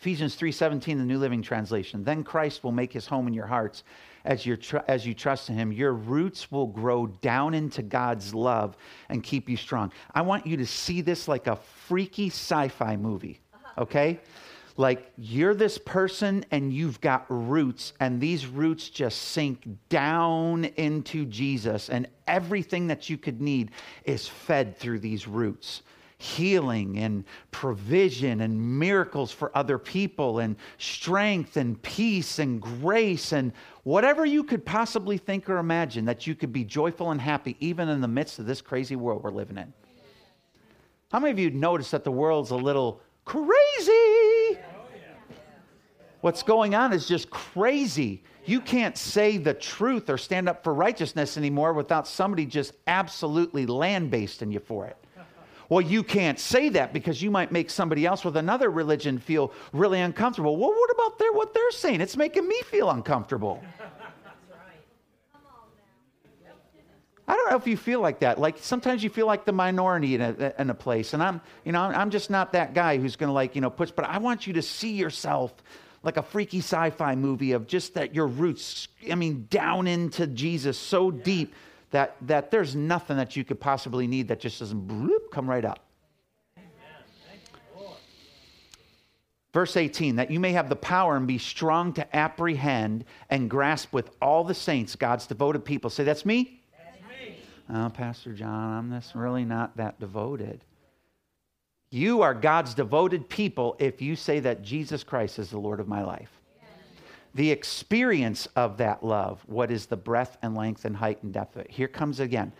Ephesians 0.02 0.34
3:17 0.34 0.98
the 0.98 1.04
New 1.04 1.16
Living 1.16 1.42
Translation. 1.42 2.02
Then 2.02 2.24
Christ 2.24 2.64
will 2.64 2.72
make 2.72 2.92
his 2.92 3.06
home 3.06 3.28
in 3.28 3.34
your 3.34 3.46
hearts 3.46 3.84
as 4.24 4.44
you 4.44 4.56
tr- 4.56 4.78
as 4.88 5.06
you 5.06 5.14
trust 5.14 5.48
in 5.48 5.54
him. 5.54 5.70
Your 5.70 5.92
roots 5.92 6.50
will 6.50 6.66
grow 6.66 7.06
down 7.06 7.54
into 7.54 7.82
God's 7.82 8.34
love 8.34 8.76
and 9.10 9.22
keep 9.22 9.48
you 9.48 9.56
strong. 9.56 9.92
I 10.12 10.22
want 10.22 10.44
you 10.44 10.56
to 10.56 10.66
see 10.66 11.02
this 11.02 11.28
like 11.28 11.46
a 11.46 11.54
freaky 11.54 12.30
sci-fi 12.30 12.96
movie. 12.96 13.38
Uh-huh. 13.54 13.82
Okay? 13.82 14.18
Like 14.76 15.12
you're 15.16 15.54
this 15.54 15.78
person 15.78 16.44
and 16.50 16.72
you've 16.72 17.00
got 17.00 17.24
roots, 17.28 17.92
and 18.00 18.20
these 18.20 18.44
roots 18.44 18.90
just 18.90 19.22
sink 19.22 19.68
down 19.88 20.64
into 20.64 21.26
Jesus, 21.26 21.90
and 21.90 22.08
everything 22.26 22.88
that 22.88 23.08
you 23.08 23.16
could 23.16 23.40
need 23.40 23.70
is 24.02 24.26
fed 24.26 24.76
through 24.76 24.98
these 24.98 25.28
roots 25.28 25.82
healing 26.22 26.98
and 26.98 27.24
provision 27.50 28.42
and 28.42 28.78
miracles 28.78 29.32
for 29.32 29.50
other 29.56 29.76
people 29.76 30.38
and 30.38 30.56
strength 30.78 31.56
and 31.56 31.82
peace 31.82 32.38
and 32.38 32.62
grace 32.62 33.32
and 33.32 33.52
whatever 33.82 34.24
you 34.24 34.44
could 34.44 34.64
possibly 34.64 35.18
think 35.18 35.50
or 35.50 35.58
imagine 35.58 36.04
that 36.04 36.26
you 36.26 36.34
could 36.34 36.52
be 36.52 36.64
joyful 36.64 37.10
and 37.10 37.20
happy 37.20 37.56
even 37.58 37.88
in 37.88 38.00
the 38.00 38.08
midst 38.08 38.38
of 38.38 38.46
this 38.46 38.60
crazy 38.60 38.94
world 38.94 39.22
we're 39.22 39.30
living 39.30 39.58
in. 39.58 39.72
How 41.10 41.18
many 41.18 41.32
of 41.32 41.38
you 41.38 41.50
noticed 41.50 41.90
that 41.90 42.04
the 42.04 42.12
world's 42.12 42.50
a 42.50 42.56
little 42.56 43.00
crazy? 43.24 44.58
What's 46.20 46.44
going 46.44 46.76
on 46.76 46.92
is 46.92 47.08
just 47.08 47.30
crazy. 47.30 48.22
You 48.44 48.60
can't 48.60 48.96
say 48.96 49.38
the 49.38 49.54
truth 49.54 50.08
or 50.08 50.16
stand 50.16 50.48
up 50.48 50.62
for 50.62 50.72
righteousness 50.72 51.36
anymore 51.36 51.72
without 51.72 52.06
somebody 52.06 52.46
just 52.46 52.74
absolutely 52.86 53.66
land 53.66 54.10
basting 54.12 54.52
you 54.52 54.60
for 54.60 54.86
it. 54.86 54.96
Well, 55.72 55.80
you 55.80 56.02
can't 56.02 56.38
say 56.38 56.68
that 56.68 56.92
because 56.92 57.22
you 57.22 57.30
might 57.30 57.50
make 57.50 57.70
somebody 57.70 58.04
else 58.04 58.26
with 58.26 58.36
another 58.36 58.68
religion 58.68 59.18
feel 59.18 59.54
really 59.72 60.02
uncomfortable. 60.02 60.58
Well, 60.58 60.68
what 60.68 60.90
about 60.90 61.18
their, 61.18 61.32
what 61.32 61.54
they're 61.54 61.70
saying? 61.70 62.02
It's 62.02 62.14
making 62.14 62.46
me 62.46 62.60
feel 62.66 62.90
uncomfortable. 62.90 63.62
That's 63.78 63.90
right. 64.50 64.82
I 67.26 67.36
don't 67.36 67.50
know 67.50 67.56
if 67.56 67.66
you 67.66 67.78
feel 67.78 68.00
like 68.00 68.20
that. 68.20 68.38
Like 68.38 68.58
sometimes 68.58 69.02
you 69.02 69.08
feel 69.08 69.26
like 69.26 69.46
the 69.46 69.52
minority 69.52 70.14
in 70.14 70.20
a, 70.20 70.52
in 70.58 70.68
a 70.68 70.74
place, 70.74 71.14
and 71.14 71.22
I'm, 71.22 71.40
you 71.64 71.72
know, 71.72 71.80
I'm 71.80 72.10
just 72.10 72.28
not 72.28 72.52
that 72.52 72.74
guy 72.74 72.98
who's 72.98 73.16
going 73.16 73.28
to 73.28 73.32
like, 73.32 73.54
you 73.54 73.62
know, 73.62 73.70
push. 73.70 73.90
But 73.90 74.04
I 74.04 74.18
want 74.18 74.46
you 74.46 74.52
to 74.52 74.62
see 74.62 74.92
yourself 74.92 75.54
like 76.02 76.18
a 76.18 76.22
freaky 76.22 76.58
sci-fi 76.58 77.14
movie 77.14 77.52
of 77.52 77.66
just 77.66 77.94
that 77.94 78.14
your 78.14 78.26
roots. 78.26 78.88
I 79.10 79.14
mean, 79.14 79.46
down 79.48 79.86
into 79.86 80.26
Jesus 80.26 80.76
so 80.76 81.10
deep 81.10 81.54
that, 81.92 82.16
that 82.22 82.50
there's 82.50 82.74
nothing 82.74 83.16
that 83.18 83.36
you 83.36 83.44
could 83.44 83.60
possibly 83.60 84.06
need 84.06 84.28
that 84.28 84.40
just 84.40 84.58
doesn't 84.58 84.88
bloop, 84.88 85.30
come 85.30 85.48
right 85.48 85.64
up. 85.64 85.84
Verse 89.52 89.76
18, 89.76 90.16
that 90.16 90.30
you 90.30 90.40
may 90.40 90.52
have 90.52 90.70
the 90.70 90.76
power 90.76 91.14
and 91.14 91.26
be 91.26 91.36
strong 91.36 91.92
to 91.92 92.16
apprehend 92.16 93.04
and 93.28 93.50
grasp 93.50 93.92
with 93.92 94.10
all 94.22 94.44
the 94.44 94.54
saints, 94.54 94.96
God's 94.96 95.26
devoted 95.26 95.62
people. 95.62 95.90
Say, 95.90 96.04
that's 96.04 96.24
me? 96.24 96.62
That's 96.78 97.28
me. 97.28 97.36
Oh, 97.68 97.90
Pastor 97.90 98.32
John, 98.32 98.78
I'm 98.78 98.98
just 98.98 99.14
really 99.14 99.44
not 99.44 99.76
that 99.76 100.00
devoted. 100.00 100.64
You 101.90 102.22
are 102.22 102.32
God's 102.32 102.72
devoted 102.72 103.28
people 103.28 103.76
if 103.78 104.00
you 104.00 104.16
say 104.16 104.40
that 104.40 104.62
Jesus 104.62 105.04
Christ 105.04 105.38
is 105.38 105.50
the 105.50 105.58
Lord 105.58 105.80
of 105.80 105.86
my 105.86 106.02
life 106.02 106.41
the 107.34 107.50
experience 107.50 108.46
of 108.56 108.76
that 108.78 109.02
love. 109.02 109.42
What 109.46 109.70
is 109.70 109.86
the 109.86 109.96
breadth 109.96 110.36
and 110.42 110.54
length 110.54 110.84
and 110.84 110.96
height 110.96 111.22
and 111.22 111.32
depth 111.32 111.56
of 111.56 111.62
it? 111.62 111.70
Here 111.70 111.88
comes 111.88 112.20
again 112.20 112.52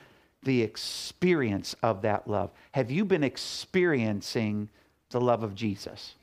the 0.42 0.62
experience 0.62 1.74
of 1.82 2.02
that 2.02 2.26
love. 2.26 2.50
Have 2.72 2.90
you 2.90 3.04
been 3.04 3.22
experiencing 3.22 4.68
the 5.10 5.20
love 5.20 5.42
of 5.42 5.54
Jesus? 5.54 6.14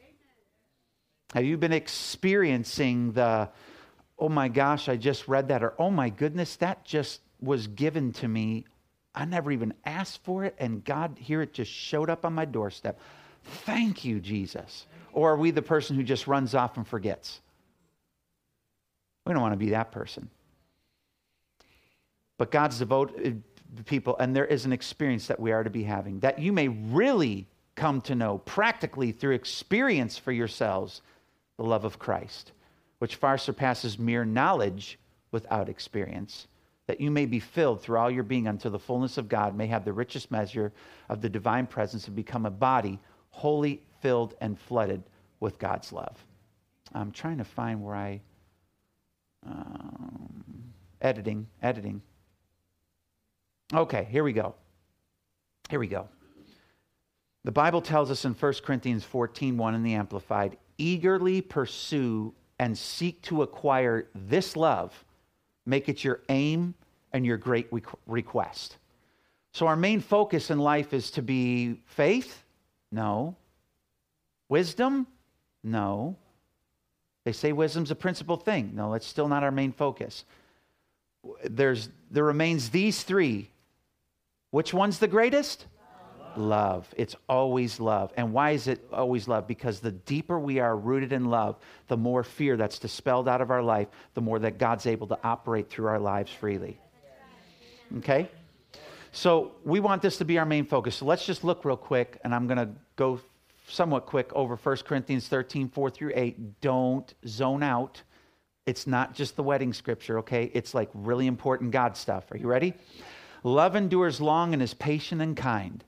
Have 1.33 1.45
you 1.45 1.57
been 1.57 1.73
experiencing 1.73 3.11
the, 3.13 3.49
oh 4.17 4.29
my 4.29 4.47
gosh, 4.47 4.89
I 4.89 4.97
just 4.97 5.27
read 5.27 5.49
that, 5.49 5.63
or 5.63 5.73
oh 5.77 5.91
my 5.91 6.09
goodness, 6.09 6.55
that 6.57 6.83
just 6.83 7.21
was 7.39 7.67
given 7.67 8.11
to 8.13 8.27
me. 8.27 8.65
I 9.13 9.25
never 9.25 9.51
even 9.51 9.73
asked 9.85 10.23
for 10.23 10.43
it, 10.43 10.55
and 10.59 10.83
God, 10.83 11.17
here 11.19 11.41
it 11.41 11.53
just 11.53 11.71
showed 11.71 12.09
up 12.09 12.25
on 12.25 12.33
my 12.33 12.45
doorstep. 12.45 12.99
Thank 13.43 14.03
you, 14.03 14.19
Jesus. 14.19 14.85
Or 15.13 15.31
are 15.31 15.37
we 15.37 15.51
the 15.51 15.61
person 15.61 15.95
who 15.95 16.03
just 16.03 16.27
runs 16.27 16.55
off 16.55 16.77
and 16.77 16.87
forgets? 16.87 17.41
We 19.29 19.33
don't 19.33 19.43
want 19.43 19.53
to 19.53 19.57
be 19.57 19.69
that 19.69 19.91
person. 19.91 20.27
But 22.39 22.49
God's 22.49 22.79
devoted 22.79 23.43
eh, 23.77 23.81
people, 23.85 24.17
and 24.17 24.35
there 24.35 24.47
is 24.47 24.65
an 24.65 24.73
experience 24.73 25.27
that 25.27 25.39
we 25.39 25.51
are 25.51 25.63
to 25.63 25.69
be 25.69 25.83
having 25.83 26.21
that 26.21 26.39
you 26.39 26.51
may 26.51 26.67
really 26.67 27.45
come 27.75 28.01
to 28.01 28.15
know 28.15 28.39
practically 28.39 29.11
through 29.11 29.35
experience 29.35 30.17
for 30.17 30.31
yourselves 30.31 31.03
the 31.57 31.63
love 31.63 31.85
of 31.85 31.99
Christ, 31.99 32.53
which 32.97 33.17
far 33.17 33.37
surpasses 33.37 33.99
mere 33.99 34.25
knowledge 34.25 34.97
without 35.29 35.69
experience, 35.69 36.47
that 36.87 36.99
you 36.99 37.11
may 37.11 37.27
be 37.27 37.39
filled 37.39 37.83
through 37.83 37.99
all 37.99 38.09
your 38.09 38.23
being 38.23 38.47
until 38.47 38.71
the 38.71 38.79
fullness 38.79 39.19
of 39.19 39.29
God, 39.29 39.55
may 39.55 39.67
have 39.67 39.85
the 39.85 39.93
richest 39.93 40.31
measure 40.31 40.71
of 41.07 41.21
the 41.21 41.29
divine 41.29 41.67
presence 41.67 42.07
and 42.07 42.15
become 42.15 42.47
a 42.47 42.49
body 42.49 42.97
wholly 43.29 43.83
filled 44.01 44.33
and 44.41 44.57
flooded 44.59 45.03
with 45.39 45.59
God's 45.59 45.93
love. 45.93 46.17
I'm 46.95 47.11
trying 47.11 47.37
to 47.37 47.43
find 47.43 47.83
where 47.83 47.95
I. 47.95 48.21
Um, 49.45 50.43
editing, 51.01 51.47
editing. 51.61 52.01
Okay, 53.73 54.07
here 54.09 54.23
we 54.23 54.33
go. 54.33 54.55
Here 55.69 55.79
we 55.79 55.87
go. 55.87 56.09
The 57.43 57.51
Bible 57.51 57.81
tells 57.81 58.11
us 58.11 58.25
in 58.25 58.33
1 58.33 58.53
Corinthians 58.63 59.03
14 59.03 59.57
1 59.57 59.75
in 59.75 59.83
the 59.83 59.93
Amplified 59.93 60.57
eagerly 60.77 61.41
pursue 61.41 62.33
and 62.57 62.77
seek 62.77 63.21
to 63.23 63.43
acquire 63.43 64.07
this 64.13 64.55
love, 64.57 65.05
make 65.65 65.87
it 65.87 66.03
your 66.03 66.21
aim 66.29 66.73
and 67.13 67.25
your 67.25 67.37
great 67.37 67.69
request. 68.05 68.77
So, 69.53 69.67
our 69.67 69.75
main 69.75 69.99
focus 69.99 70.51
in 70.51 70.59
life 70.59 70.93
is 70.93 71.11
to 71.11 71.21
be 71.21 71.81
faith? 71.85 72.43
No. 72.91 73.35
Wisdom? 74.47 75.07
No. 75.63 76.17
They 77.25 77.31
say 77.31 77.51
wisdom's 77.51 77.91
a 77.91 77.95
principal 77.95 78.37
thing. 78.37 78.71
No, 78.73 78.91
that's 78.91 79.05
still 79.05 79.27
not 79.27 79.43
our 79.43 79.51
main 79.51 79.71
focus. 79.71 80.23
There's, 81.43 81.89
there 82.09 82.23
remains 82.23 82.69
these 82.69 83.03
three 83.03 83.49
which 84.51 84.73
one's 84.73 84.99
the 84.99 85.07
greatest? 85.07 85.65
Love. 86.35 86.87
It's 86.95 87.15
always 87.27 87.79
love. 87.79 88.13
And 88.15 88.33
why 88.33 88.51
is 88.51 88.67
it 88.67 88.87
always 88.91 89.27
love? 89.27 89.47
Because 89.47 89.79
the 89.79 89.91
deeper 89.91 90.39
we 90.39 90.59
are 90.59 90.75
rooted 90.75 91.11
in 91.11 91.25
love, 91.25 91.57
the 91.87 91.97
more 91.97 92.23
fear 92.23 92.55
that's 92.57 92.79
dispelled 92.79 93.27
out 93.27 93.41
of 93.41 93.51
our 93.51 93.61
life, 93.61 93.87
the 94.13 94.21
more 94.21 94.39
that 94.39 94.57
God's 94.57 94.85
able 94.85 95.07
to 95.07 95.19
operate 95.23 95.69
through 95.69 95.87
our 95.87 95.99
lives 95.99 96.31
freely. 96.31 96.79
Okay? 97.97 98.29
So 99.11 99.53
we 99.63 99.79
want 99.79 100.01
this 100.01 100.17
to 100.17 100.25
be 100.25 100.37
our 100.37 100.45
main 100.45 100.65
focus. 100.65 100.95
So 100.95 101.05
let's 101.05 101.25
just 101.25 101.43
look 101.43 101.65
real 101.65 101.77
quick, 101.77 102.19
and 102.23 102.33
I'm 102.33 102.47
going 102.47 102.57
to 102.57 102.69
go 102.95 103.19
somewhat 103.69 104.05
quick 104.05 104.31
over 104.33 104.55
1 104.55 104.77
Corinthians 104.77 105.27
13, 105.27 105.69
4 105.69 105.89
through 105.89 106.11
8. 106.15 106.61
Don't 106.61 107.13
zone 107.27 107.63
out. 107.63 108.01
It's 108.65 108.85
not 108.85 109.15
just 109.15 109.35
the 109.35 109.43
wedding 109.43 109.73
scripture, 109.73 110.19
okay? 110.19 110.51
It's 110.53 110.73
like 110.73 110.89
really 110.93 111.27
important 111.27 111.71
God 111.71 111.97
stuff. 111.97 112.31
Are 112.31 112.37
you 112.37 112.47
ready? 112.47 112.73
Love 113.43 113.75
endures 113.75 114.19
long 114.19 114.53
and 114.53 114.61
is 114.61 114.73
patient 114.73 115.21
and 115.21 115.35
kind. 115.35 115.83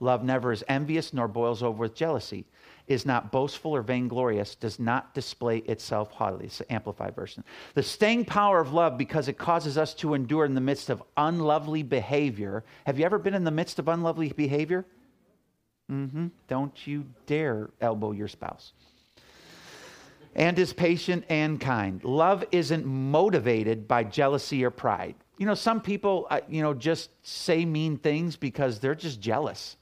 Love 0.00 0.24
never 0.24 0.50
is 0.50 0.64
envious 0.66 1.12
nor 1.12 1.28
boils 1.28 1.62
over 1.62 1.78
with 1.78 1.94
jealousy, 1.94 2.44
is 2.88 3.06
not 3.06 3.30
boastful 3.30 3.70
or 3.70 3.82
vainglorious, 3.82 4.56
does 4.56 4.80
not 4.80 5.14
display 5.14 5.58
itself 5.58 6.10
haughtily. 6.10 6.46
It's 6.46 6.58
the 6.58 6.72
amplified 6.72 7.14
version. 7.14 7.44
The 7.74 7.84
staying 7.84 8.24
power 8.24 8.60
of 8.60 8.72
love 8.72 8.98
because 8.98 9.28
it 9.28 9.38
causes 9.38 9.78
us 9.78 9.94
to 9.94 10.14
endure 10.14 10.44
in 10.44 10.54
the 10.54 10.60
midst 10.60 10.90
of 10.90 11.04
unlovely 11.16 11.84
behavior. 11.84 12.64
Have 12.84 12.98
you 12.98 13.04
ever 13.04 13.18
been 13.18 13.34
in 13.34 13.44
the 13.44 13.52
midst 13.52 13.78
of 13.78 13.86
unlovely 13.86 14.32
behavior? 14.32 14.84
Mm-hmm. 15.90 16.28
Don't 16.48 16.86
you 16.86 17.06
dare 17.26 17.70
elbow 17.80 18.12
your 18.12 18.28
spouse. 18.28 18.72
And 20.34 20.58
is 20.58 20.72
patient 20.72 21.24
and 21.28 21.60
kind. 21.60 22.02
Love 22.04 22.44
isn't 22.52 22.86
motivated 22.86 23.86
by 23.86 24.04
jealousy 24.04 24.64
or 24.64 24.70
pride 24.70 25.14
you 25.42 25.46
know, 25.46 25.54
some 25.54 25.80
people, 25.80 26.28
uh, 26.30 26.38
you 26.48 26.62
know, 26.62 26.72
just 26.72 27.10
say 27.26 27.64
mean 27.64 27.96
things 27.96 28.36
because 28.36 28.78
they're 28.78 28.94
just 28.94 29.20
jealous. 29.20 29.76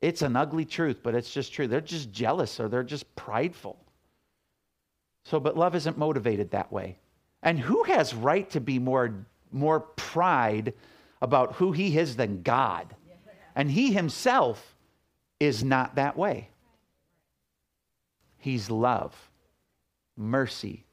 It's 0.00 0.22
an 0.22 0.36
ugly 0.36 0.64
truth, 0.64 1.00
but 1.02 1.16
it's 1.16 1.32
just 1.32 1.52
true. 1.52 1.66
They're 1.66 1.80
just 1.80 2.12
jealous 2.12 2.60
or 2.60 2.68
they're 2.68 2.84
just 2.84 3.16
prideful. 3.16 3.76
So, 5.24 5.40
but 5.40 5.56
love 5.56 5.74
isn't 5.74 5.98
motivated 5.98 6.52
that 6.52 6.70
way. 6.70 6.98
And 7.42 7.58
who 7.58 7.82
has 7.82 8.14
right 8.14 8.48
to 8.50 8.60
be 8.60 8.78
more, 8.78 9.26
more 9.50 9.80
pride 9.80 10.74
about 11.20 11.54
who 11.54 11.72
he 11.72 11.98
is 11.98 12.14
than 12.14 12.42
God? 12.42 12.94
And 13.56 13.70
he 13.70 13.92
himself 13.92 14.76
is 15.40 15.64
not 15.64 15.94
that 15.94 16.16
way. 16.16 16.50
He's 18.36 18.70
love, 18.70 19.30
mercy, 20.16 20.84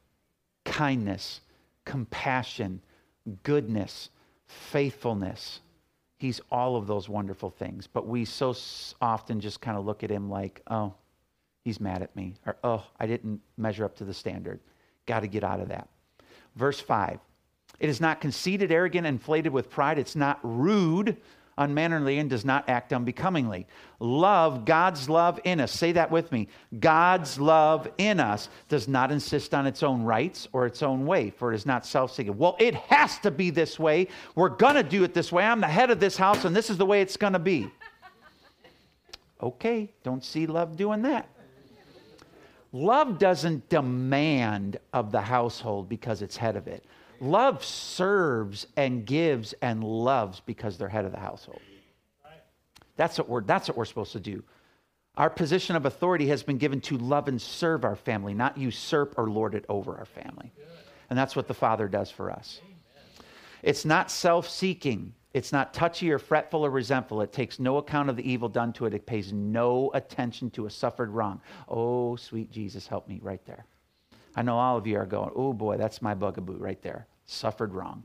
kindness, 0.63 1.41
compassion, 1.83 2.81
goodness, 3.43 4.09
faithfulness. 4.47 5.59
He's 6.17 6.39
all 6.49 6.77
of 6.77 6.87
those 6.87 7.09
wonderful 7.09 7.49
things. 7.49 7.85
But 7.85 8.07
we 8.07 8.23
so 8.23 8.55
often 9.01 9.41
just 9.41 9.59
kind 9.59 9.77
of 9.77 9.85
look 9.85 10.03
at 10.03 10.09
him 10.09 10.29
like, 10.29 10.61
oh, 10.67 10.93
he's 11.65 11.81
mad 11.81 12.01
at 12.01 12.15
me. 12.15 12.35
Or, 12.45 12.55
oh, 12.63 12.85
I 12.97 13.07
didn't 13.07 13.41
measure 13.57 13.83
up 13.83 13.97
to 13.97 14.05
the 14.05 14.13
standard. 14.13 14.61
Got 15.05 15.19
to 15.19 15.27
get 15.27 15.43
out 15.43 15.59
of 15.59 15.67
that. 15.67 15.89
Verse 16.55 16.79
5 16.79 17.19
It 17.81 17.89
is 17.89 17.99
not 17.99 18.21
conceited, 18.21 18.71
arrogant, 18.71 19.05
inflated 19.05 19.51
with 19.51 19.69
pride. 19.69 19.99
It's 19.99 20.15
not 20.15 20.39
rude 20.43 21.17
unmannerly 21.57 22.19
and 22.19 22.29
does 22.29 22.45
not 22.45 22.67
act 22.69 22.93
unbecomingly. 22.93 23.67
Love, 23.99 24.65
God's 24.65 25.09
love 25.09 25.39
in 25.43 25.59
us. 25.59 25.71
Say 25.71 25.91
that 25.93 26.11
with 26.11 26.31
me. 26.31 26.47
God's 26.79 27.39
love 27.39 27.87
in 27.97 28.19
us 28.19 28.49
does 28.69 28.87
not 28.87 29.11
insist 29.11 29.53
on 29.53 29.67
its 29.67 29.83
own 29.83 30.03
rights 30.03 30.47
or 30.53 30.65
its 30.65 30.83
own 30.83 31.05
way, 31.05 31.29
for 31.29 31.51
it 31.51 31.55
is 31.55 31.65
not 31.65 31.85
self 31.85 32.13
seeking. 32.13 32.37
Well, 32.37 32.55
it 32.59 32.75
has 32.75 33.19
to 33.19 33.31
be 33.31 33.49
this 33.49 33.79
way. 33.79 34.07
We're 34.35 34.49
going 34.49 34.75
to 34.75 34.83
do 34.83 35.03
it 35.03 35.13
this 35.13 35.31
way. 35.31 35.43
I'm 35.43 35.61
the 35.61 35.67
head 35.67 35.91
of 35.91 35.99
this 35.99 36.17
house, 36.17 36.45
and 36.45 36.55
this 36.55 36.69
is 36.69 36.77
the 36.77 36.85
way 36.85 37.01
it's 37.01 37.17
going 37.17 37.33
to 37.33 37.39
be. 37.39 37.69
Okay, 39.41 39.91
don't 40.03 40.23
see 40.23 40.47
love 40.47 40.77
doing 40.77 41.01
that. 41.01 41.27
Love 42.71 43.19
doesn't 43.19 43.69
demand 43.69 44.79
of 44.93 45.11
the 45.11 45.21
household 45.21 45.87
because 45.87 46.21
it's 46.21 46.35
head 46.35 46.55
of 46.55 46.67
it. 46.67 46.83
Love 47.23 47.63
serves 47.63 48.67
and 48.75 49.05
gives 49.05 49.53
and 49.61 49.81
loves 49.81 50.41
because 50.41 50.77
they're 50.77 50.89
head 50.89 51.05
of 51.05 51.13
the 51.13 51.19
household. 51.19 51.61
That's 52.97 53.17
what 53.17 53.29
we're, 53.29 53.43
that's 53.43 53.69
what 53.69 53.77
we're 53.77 53.85
supposed 53.85 54.11
to 54.11 54.19
do. 54.19 54.43
Our 55.15 55.29
position 55.29 55.77
of 55.77 55.85
authority 55.85 56.27
has 56.27 56.43
been 56.43 56.57
given 56.57 56.81
to 56.81 56.97
love 56.97 57.29
and 57.29 57.41
serve 57.41 57.85
our 57.85 57.95
family, 57.95 58.33
not 58.33 58.57
usurp 58.57 59.13
or 59.17 59.29
lord 59.29 59.55
it 59.55 59.63
over 59.69 59.95
our 59.97 60.05
family. 60.05 60.51
And 61.09 61.17
that's 61.17 61.33
what 61.33 61.47
the 61.47 61.53
Father 61.53 61.87
does 61.87 62.11
for 62.11 62.29
us. 62.29 62.59
It's 63.61 63.85
not 63.85 64.11
self 64.11 64.49
seeking. 64.49 65.13
It's 65.33 65.53
not 65.53 65.73
touchy 65.73 66.11
or 66.11 66.19
fretful 66.19 66.65
or 66.65 66.69
resentful. 66.69 67.21
It 67.21 67.31
takes 67.31 67.57
no 67.57 67.77
account 67.77 68.09
of 68.09 68.17
the 68.17 68.29
evil 68.29 68.49
done 68.49 68.73
to 68.73 68.85
it. 68.85 68.93
It 68.93 69.05
pays 69.05 69.31
no 69.31 69.91
attention 69.93 70.49
to 70.51 70.65
a 70.65 70.69
suffered 70.69 71.09
wrong. 71.09 71.39
Oh, 71.69 72.17
sweet 72.17 72.51
Jesus, 72.51 72.85
help 72.85 73.07
me 73.07 73.21
right 73.23 73.43
there. 73.45 73.65
I 74.35 74.41
know 74.41 74.57
all 74.57 74.77
of 74.77 74.85
you 74.85 74.97
are 74.97 75.05
going, 75.05 75.31
oh 75.35 75.53
boy, 75.53 75.77
that's 75.77 76.01
my 76.01 76.13
bugaboo 76.13 76.57
right 76.57 76.81
there 76.81 77.07
suffered 77.25 77.73
wrong. 77.73 78.03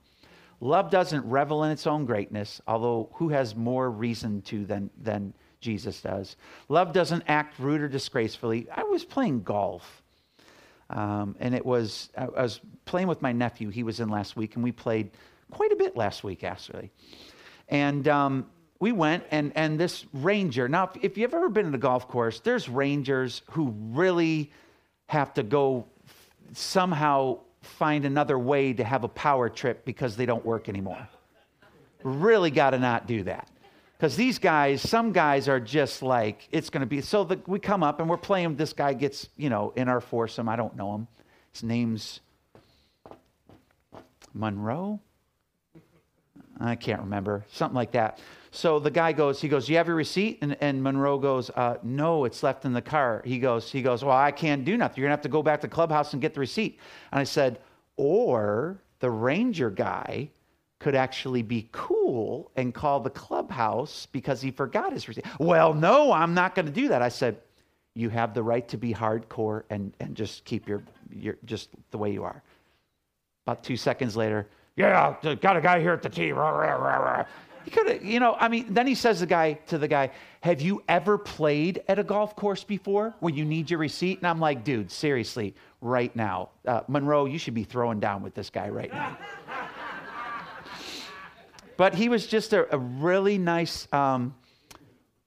Love 0.61 0.91
doesn't 0.91 1.25
revel 1.29 1.65
in 1.65 1.71
its 1.71 1.87
own 1.87 2.05
greatness, 2.05 2.61
although 2.67 3.09
who 3.15 3.29
has 3.29 3.55
more 3.55 3.91
reason 3.91 4.43
to 4.43 4.65
than, 4.65 4.91
than 5.01 5.33
Jesus 5.61 6.01
does? 6.01 6.37
Love 6.69 6.93
doesn't 6.93 7.23
act 7.29 7.59
rude 7.59 7.81
or 7.81 7.89
disgracefully. 7.89 8.67
I 8.75 8.83
was 8.83 9.05
playing 9.05 9.43
golf, 9.43 10.03
um, 10.91 11.37
and 11.39 11.55
it 11.55 11.65
was, 11.65 12.11
I 12.17 12.27
was 12.27 12.61
playing 12.87 13.07
with 13.07 13.23
my 13.23 13.33
nephew. 13.33 13.69
He 13.69 13.85
was 13.85 14.01
in 14.01 14.09
last 14.09 14.37
week, 14.37 14.57
and 14.57 14.65
we 14.65 14.73
played 14.73 15.11
quite 15.51 15.71
a 15.71 15.77
bit 15.77 15.97
last 15.97 16.25
week, 16.25 16.43
actually. 16.43 16.91
And 17.69 18.09
um, 18.09 18.47
we 18.81 18.91
went, 18.93 19.25
and, 19.31 19.53
and 19.55 19.79
this 19.79 20.07
ranger, 20.13 20.69
now, 20.69 20.91
if, 20.95 21.05
if 21.05 21.19
you've 21.19 21.35
ever 21.35 21.49
been 21.49 21.67
in 21.67 21.75
a 21.75 21.79
golf 21.79 22.09
course, 22.09 22.41
there's 22.41 22.69
rangers 22.69 23.43
who 23.51 23.75
really 23.77 24.51
have 25.07 25.35
to 25.35 25.43
go 25.43 25.87
somehow 26.53 27.39
find 27.63 28.05
another 28.05 28.39
way 28.39 28.73
to 28.73 28.85
have 28.85 29.05
a 29.05 29.09
power 29.09 29.49
trip 29.49 29.85
because 29.85 30.17
they 30.17 30.27
don't 30.27 30.45
work 30.45 30.69
anymore. 30.69 31.09
Really 32.03 32.51
got 32.51 32.71
to 32.71 32.79
not 32.79 33.07
do 33.07 33.25
that. 33.25 33.49
Because 33.97 34.15
these 34.15 34.39
guys, 34.39 34.81
some 34.81 35.13
guys 35.13 35.49
are 35.49 35.59
just 35.59 36.03
like, 36.03 36.49
it's 36.53 36.71
going 36.71 36.83
to 36.83 36.87
be. 36.87 37.01
So 37.01 37.25
the, 37.25 37.41
we 37.49 37.59
come 37.59 37.83
up 37.83 37.99
and 37.99 38.09
we're 38.09 38.17
playing. 38.17 38.55
This 38.55 38.73
guy 38.73 38.93
gets, 38.93 39.29
you 39.37 39.51
know, 39.51 39.73
in 39.75 39.89
our 39.89 40.01
foursome. 40.01 40.49
I 40.49 40.55
don't 40.55 40.77
know 40.77 40.95
him. 40.95 41.09
His 41.53 41.65
name's 41.65 42.21
Monroe. 44.33 45.01
I 46.61 46.75
can't 46.75 47.01
remember, 47.01 47.45
something 47.53 47.77
like 47.77 47.93
that. 47.93 48.19
So 48.51 48.79
the 48.79 48.91
guy 48.91 49.13
goes, 49.13 49.41
he 49.41 49.49
goes, 49.49 49.67
Do 49.67 49.73
you 49.73 49.79
have 49.79 49.87
your 49.87 49.97
receipt? 49.97 50.39
And, 50.43 50.57
and 50.61 50.83
Monroe 50.83 51.19
goes, 51.19 51.51
uh, 51.51 51.77
no, 51.83 52.25
it's 52.25 52.43
left 52.43 52.65
in 52.65 52.73
the 52.73 52.83
car. 52.83 53.23
He 53.25 53.39
goes, 53.39 53.71
he 53.71 53.83
goes, 53.83 54.03
well, 54.03 54.17
I 54.17 54.31
can't 54.31 54.65
do 54.65 54.77
nothing. 54.77 55.01
You're 55.01 55.09
gonna 55.09 55.17
have 55.17 55.23
to 55.23 55.29
go 55.29 55.43
back 55.43 55.61
to 55.61 55.69
clubhouse 55.69 56.13
and 56.13 56.23
get 56.23 56.35
the 56.35 56.41
receipt. 56.41 56.79
And 57.13 57.21
I 57.21 57.25
said, 57.25 57.61
or 57.97 58.81
the 59.01 59.11
ranger 59.11 59.71
guy 59.71 60.31
could 60.79 60.95
actually 60.95 61.43
be 61.43 61.69
cool 61.73 62.51
and 62.57 62.73
call 62.73 63.01
the 63.01 63.11
clubhouse 63.11 64.07
because 64.07 64.41
he 64.41 64.51
forgot 64.51 64.93
his 64.93 65.09
receipt. 65.09 65.25
Well, 65.39 65.75
no, 65.75 66.13
I'm 66.13 66.35
not 66.35 66.55
going 66.55 66.67
to 66.67 66.73
do 66.73 66.89
that. 66.89 67.03
I 67.03 67.09
said, 67.09 67.39
you 67.95 68.09
have 68.11 68.33
the 68.33 68.43
right 68.43 68.67
to 68.69 68.79
be 68.79 68.95
hardcore 68.95 69.65
and, 69.71 69.93
and 69.99 70.15
just 70.15 70.45
keep 70.45 70.69
your, 70.69 70.83
your 71.11 71.37
just 71.45 71.71
the 71.91 71.99
way 71.99 72.13
you 72.13 72.23
are. 72.23 72.43
About 73.45 73.65
two 73.65 73.77
seconds 73.77 74.17
later, 74.17 74.47
yeah, 74.79 75.17
got 75.41 75.57
a 75.57 75.61
guy 75.61 75.81
here 75.81 75.93
at 75.93 76.03
the 76.03 76.09
team. 76.09 76.37
He 77.65 77.71
could 77.71 77.89
have, 77.89 78.05
you 78.05 78.19
know, 78.21 78.35
I 78.39 78.49
mean, 78.49 78.73
then 78.73 78.87
he 78.87 78.95
says 78.95 79.21
the 79.21 79.27
guy 79.27 79.55
to 79.67 79.77
the 79.77 79.89
guy, 79.89 80.11
Have 80.41 80.63
you 80.63 80.83
ever 80.89 81.19
played 81.19 81.83
at 81.89 81.99
a 81.99 82.05
golf 82.05 82.35
course 82.35 82.65
before 82.65 83.15
when 83.21 83.35
you 83.35 83.45
need 83.45 83.71
your 83.71 83.81
receipt? 83.81 84.19
And 84.19 84.27
I'm 84.27 84.41
like, 84.41 84.65
dude, 84.65 84.91
seriously, 84.91 85.55
right 85.83 86.15
now. 86.17 86.51
Uh, 86.67 86.83
Monroe, 86.89 87.27
you 87.27 87.39
should 87.39 87.55
be 87.55 87.65
throwing 87.65 88.01
down 88.01 88.23
with 88.23 88.35
this 88.35 88.49
guy 88.49 88.69
right 88.69 88.91
now. 88.91 89.19
but 91.77 91.95
he 91.95 92.09
was 92.09 92.27
just 92.27 92.53
a, 92.53 92.73
a 92.75 92.79
really 92.79 93.37
nice, 93.37 93.87
um, 93.93 94.35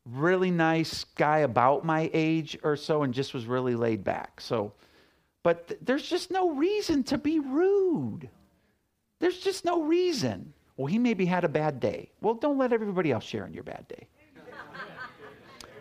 really 0.05 0.50
nice 0.50 1.03
guy 1.15 1.39
about 1.39 1.86
my 1.86 2.10
age 2.13 2.58
or 2.63 2.75
so 2.75 3.03
and 3.03 3.13
just 3.13 3.34
was 3.34 3.46
really 3.46 3.75
laid 3.75 4.03
back. 4.03 4.41
So, 4.41 4.74
but 5.43 5.67
th- 5.67 5.79
there's 5.84 6.08
just 6.08 6.31
no 6.31 6.51
reason 6.51 7.03
to 7.03 7.17
be 7.17 7.39
rude. 7.39 8.29
There's 9.22 9.38
just 9.38 9.63
no 9.63 9.84
reason. 9.84 10.51
Well, 10.75 10.88
he 10.88 10.98
maybe 10.98 11.25
had 11.25 11.44
a 11.44 11.50
bad 11.50 11.80
day. 11.80 12.10
Well, 12.22 12.34
don't 12.34 12.58
let 12.58 12.74
everybody 12.74 13.12
else 13.12 13.24
share 13.24 13.46
in 13.46 13.54
your 13.54 13.63
bad 13.63 13.88
day. 13.88 14.08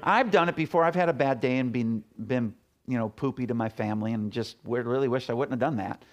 I've 0.02 0.30
done 0.30 0.49
it 0.50 0.56
before. 0.56 0.85
I've 0.85 0.94
had 0.94 1.09
a 1.09 1.12
bad 1.14 1.40
day 1.40 1.56
and 1.56 1.73
been, 1.73 2.04
been 2.26 2.54
you 2.87 2.99
know, 2.99 3.09
poopy 3.09 3.47
to 3.47 3.54
my 3.54 3.70
family 3.70 4.12
and 4.12 4.30
just 4.30 4.56
really 4.64 5.09
wish 5.09 5.30
I 5.30 5.32
wouldn't 5.32 5.52
have 5.52 5.59
done 5.59 5.78
that. 5.78 6.04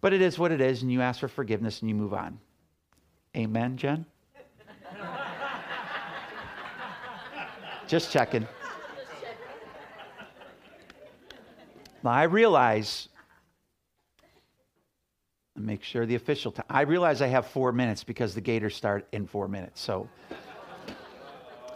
But 0.00 0.12
it 0.12 0.22
is 0.22 0.38
what 0.38 0.52
it 0.52 0.60
is, 0.60 0.82
and 0.82 0.92
you 0.92 1.00
ask 1.00 1.20
for 1.20 1.28
forgiveness 1.28 1.80
and 1.80 1.88
you 1.88 1.94
move 1.94 2.14
on. 2.14 2.38
Amen, 3.36 3.76
Jen? 3.76 4.06
just 7.88 8.12
checking. 8.12 8.46
I 12.04 12.22
realize 12.22 13.08
make 15.64 15.82
sure 15.82 16.06
the 16.06 16.14
official 16.14 16.52
time. 16.52 16.66
I 16.68 16.82
realize 16.82 17.22
I 17.22 17.28
have 17.28 17.46
four 17.46 17.72
minutes 17.72 18.04
because 18.04 18.34
the 18.34 18.40
Gators 18.40 18.74
start 18.74 19.06
in 19.12 19.26
four 19.26 19.48
minutes. 19.48 19.80
So 19.80 20.08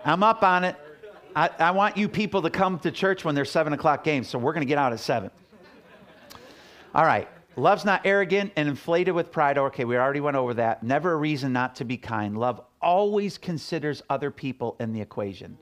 I'm 0.04 0.22
up 0.22 0.42
on 0.42 0.64
it. 0.64 0.76
I, 1.36 1.50
I 1.58 1.70
want 1.72 1.96
you 1.96 2.08
people 2.08 2.42
to 2.42 2.50
come 2.50 2.78
to 2.80 2.90
church 2.90 3.24
when 3.24 3.34
there's 3.34 3.50
seven 3.50 3.72
o'clock 3.72 4.04
games, 4.04 4.28
so 4.28 4.38
we're 4.38 4.52
going 4.52 4.66
to 4.66 4.68
get 4.68 4.78
out 4.78 4.92
at 4.92 5.00
seven. 5.00 5.30
All 6.94 7.04
right. 7.04 7.28
Love's 7.56 7.84
not 7.84 8.02
arrogant 8.04 8.52
and 8.56 8.68
inflated 8.68 9.14
with 9.14 9.30
pride. 9.30 9.58
Okay, 9.58 9.84
we 9.84 9.96
already 9.96 10.20
went 10.20 10.36
over 10.36 10.54
that. 10.54 10.82
Never 10.82 11.12
a 11.12 11.16
reason 11.16 11.52
not 11.52 11.76
to 11.76 11.84
be 11.84 11.96
kind. 11.96 12.36
Love 12.36 12.60
always 12.82 13.38
considers 13.38 14.02
other 14.10 14.30
people 14.30 14.76
in 14.80 14.92
the 14.92 15.00
equation. 15.00 15.56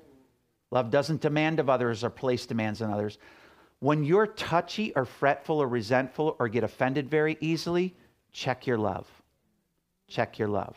Love 0.70 0.90
doesn't 0.90 1.20
demand 1.20 1.60
of 1.60 1.68
others 1.68 2.02
or 2.02 2.08
place 2.08 2.46
demands 2.46 2.80
on 2.80 2.90
others. 2.90 3.18
When 3.80 4.04
you're 4.04 4.26
touchy 4.26 4.92
or 4.96 5.04
fretful 5.04 5.60
or 5.60 5.68
resentful 5.68 6.36
or 6.38 6.48
get 6.48 6.64
offended 6.64 7.10
very 7.10 7.36
easily, 7.40 7.94
check 8.32 8.66
your 8.66 8.78
love. 8.78 9.06
Check 10.08 10.38
your 10.38 10.48
love. 10.48 10.76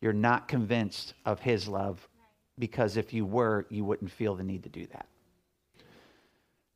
You're 0.00 0.12
not 0.12 0.48
convinced 0.48 1.14
of 1.24 1.40
his 1.40 1.66
love 1.68 2.06
because 2.58 2.96
if 2.96 3.12
you 3.12 3.24
were, 3.24 3.66
you 3.70 3.84
wouldn't 3.84 4.10
feel 4.10 4.34
the 4.34 4.44
need 4.44 4.62
to 4.62 4.68
do 4.68 4.86
that. 4.92 5.06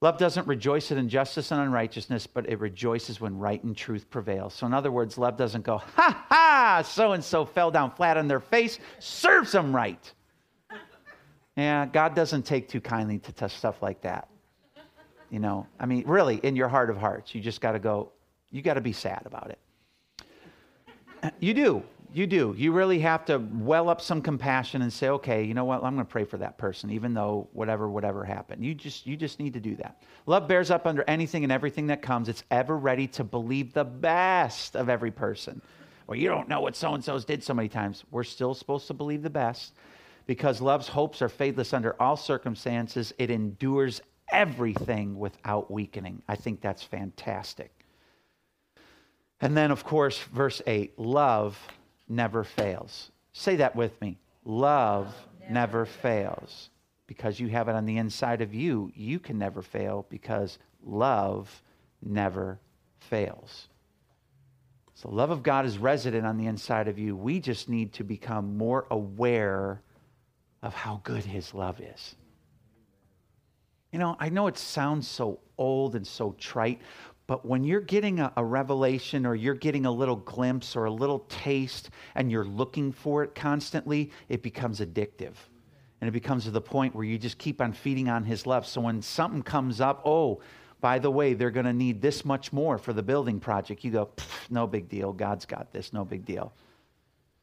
Love 0.02 0.16
doesn't 0.16 0.46
rejoice 0.46 0.90
at 0.90 0.96
injustice 0.96 1.50
and 1.52 1.60
unrighteousness, 1.60 2.26
but 2.26 2.48
it 2.48 2.58
rejoices 2.58 3.20
when 3.20 3.38
right 3.38 3.62
and 3.64 3.76
truth 3.76 4.08
prevail. 4.08 4.48
So, 4.48 4.66
in 4.66 4.72
other 4.72 4.90
words, 4.90 5.18
love 5.18 5.36
doesn't 5.36 5.62
go, 5.62 5.76
ha 5.76 6.24
ha, 6.28 6.82
so 6.82 7.12
and 7.12 7.22
so 7.22 7.44
fell 7.44 7.70
down 7.70 7.90
flat 7.90 8.16
on 8.16 8.26
their 8.26 8.40
face, 8.40 8.78
serves 8.98 9.52
them 9.52 9.76
right. 9.76 10.12
Yeah, 11.54 11.84
God 11.84 12.14
doesn't 12.14 12.46
take 12.46 12.68
too 12.68 12.80
kindly 12.80 13.18
to 13.18 13.48
stuff 13.50 13.82
like 13.82 14.00
that. 14.00 14.28
You 15.28 15.38
know, 15.38 15.66
I 15.78 15.84
mean, 15.84 16.04
really, 16.06 16.36
in 16.36 16.56
your 16.56 16.68
heart 16.68 16.88
of 16.88 16.96
hearts, 16.96 17.34
you 17.34 17.42
just 17.42 17.60
got 17.60 17.72
to 17.72 17.78
go, 17.78 18.10
you 18.50 18.62
got 18.62 18.74
to 18.74 18.80
be 18.80 18.92
sad 18.92 19.22
about 19.26 19.50
it. 19.50 19.58
You 21.38 21.54
do. 21.54 21.82
You 22.12 22.26
do. 22.26 22.54
You 22.58 22.72
really 22.72 22.98
have 23.00 23.24
to 23.26 23.38
well 23.38 23.88
up 23.88 24.00
some 24.00 24.20
compassion 24.20 24.82
and 24.82 24.92
say, 24.92 25.08
okay, 25.10 25.44
you 25.44 25.54
know 25.54 25.64
what? 25.64 25.84
I'm 25.84 25.94
going 25.94 26.04
to 26.04 26.10
pray 26.10 26.24
for 26.24 26.38
that 26.38 26.58
person, 26.58 26.90
even 26.90 27.14
though 27.14 27.48
whatever, 27.52 27.88
whatever 27.88 28.24
happened. 28.24 28.64
You 28.64 28.74
just, 28.74 29.06
you 29.06 29.16
just 29.16 29.38
need 29.38 29.52
to 29.52 29.60
do 29.60 29.76
that. 29.76 30.02
Love 30.26 30.48
bears 30.48 30.72
up 30.72 30.86
under 30.86 31.04
anything 31.06 31.44
and 31.44 31.52
everything 31.52 31.86
that 31.86 32.02
comes. 32.02 32.28
It's 32.28 32.42
ever 32.50 32.76
ready 32.76 33.06
to 33.08 33.22
believe 33.22 33.72
the 33.72 33.84
best 33.84 34.74
of 34.74 34.88
every 34.88 35.12
person. 35.12 35.62
Well, 36.08 36.18
you 36.18 36.28
don't 36.28 36.48
know 36.48 36.60
what 36.60 36.74
so 36.74 36.94
and 36.94 37.04
so's 37.04 37.24
did 37.24 37.44
so 37.44 37.54
many 37.54 37.68
times. 37.68 38.02
We're 38.10 38.24
still 38.24 38.54
supposed 38.54 38.88
to 38.88 38.94
believe 38.94 39.22
the 39.22 39.30
best 39.30 39.74
because 40.26 40.60
love's 40.60 40.88
hopes 40.88 41.22
are 41.22 41.28
faithless 41.28 41.72
under 41.72 42.00
all 42.02 42.16
circumstances. 42.16 43.12
It 43.18 43.30
endures 43.30 44.00
everything 44.32 45.16
without 45.16 45.70
weakening. 45.70 46.22
I 46.26 46.34
think 46.34 46.60
that's 46.60 46.82
fantastic. 46.82 47.79
And 49.40 49.56
then, 49.56 49.70
of 49.70 49.84
course, 49.84 50.18
verse 50.18 50.60
8 50.66 50.98
love 50.98 51.58
never 52.08 52.44
fails. 52.44 53.10
Say 53.32 53.56
that 53.56 53.74
with 53.74 53.98
me. 54.00 54.18
Love 54.44 55.14
never, 55.48 55.86
fails. 55.86 56.70
Because 57.06 57.40
you 57.40 57.48
have 57.48 57.68
it 57.68 57.74
on 57.74 57.86
the 57.86 57.98
inside 57.98 58.40
of 58.40 58.54
you, 58.54 58.92
you 58.94 59.18
can 59.18 59.38
never 59.38 59.62
fail 59.62 60.06
because 60.10 60.58
love 60.84 61.62
never 62.02 62.60
fails. 62.98 63.68
So, 64.94 65.08
the 65.08 65.14
love 65.14 65.30
of 65.30 65.42
God 65.42 65.64
is 65.64 65.78
resident 65.78 66.26
on 66.26 66.36
the 66.36 66.46
inside 66.46 66.86
of 66.86 66.98
you. 66.98 67.16
We 67.16 67.40
just 67.40 67.68
need 67.68 67.94
to 67.94 68.04
become 68.04 68.56
more 68.56 68.86
aware 68.90 69.82
of 70.62 70.74
how 70.74 71.00
good 71.02 71.24
His 71.24 71.54
love 71.54 71.80
is. 71.80 72.16
You 73.92 73.98
know, 73.98 74.16
I 74.20 74.28
know 74.28 74.46
it 74.46 74.58
sounds 74.58 75.08
so 75.08 75.40
old 75.58 75.96
and 75.96 76.06
so 76.06 76.34
trite, 76.38 76.80
but 77.30 77.46
when 77.46 77.62
you're 77.62 77.80
getting 77.80 78.18
a, 78.18 78.32
a, 78.36 78.44
revelation 78.44 79.24
or 79.24 79.36
you're 79.36 79.54
getting 79.54 79.86
a 79.86 79.90
little 79.92 80.16
glimpse 80.16 80.74
or 80.74 80.86
a 80.86 80.90
little 80.90 81.20
taste 81.28 81.90
and 82.16 82.28
you're 82.28 82.44
looking 82.44 82.90
for 82.90 83.22
it 83.22 83.36
constantly, 83.36 84.10
it 84.28 84.42
becomes 84.42 84.80
addictive. 84.80 85.34
And 86.00 86.08
it 86.08 86.10
becomes 86.10 86.42
to 86.46 86.50
the 86.50 86.60
point 86.60 86.92
where 86.92 87.04
you 87.04 87.18
just 87.18 87.38
keep 87.38 87.60
on 87.60 87.72
feeding 87.72 88.08
on 88.08 88.24
his 88.24 88.48
love. 88.48 88.66
So 88.66 88.80
when 88.80 89.00
something 89.00 89.44
comes 89.44 89.80
up, 89.80 90.02
oh, 90.04 90.40
by 90.80 90.98
the 90.98 91.08
way, 91.08 91.34
they're 91.34 91.52
going 91.52 91.66
to 91.66 91.72
need 91.72 92.02
this 92.02 92.24
much 92.24 92.52
more 92.52 92.78
for 92.78 92.92
the 92.92 93.02
building 93.04 93.38
project, 93.38 93.84
you 93.84 93.92
go, 93.92 94.10
no 94.50 94.66
big 94.66 94.88
deal. 94.88 95.12
God's 95.12 95.46
got 95.46 95.72
this, 95.72 95.92
no 95.92 96.04
big 96.04 96.24
deal. 96.24 96.52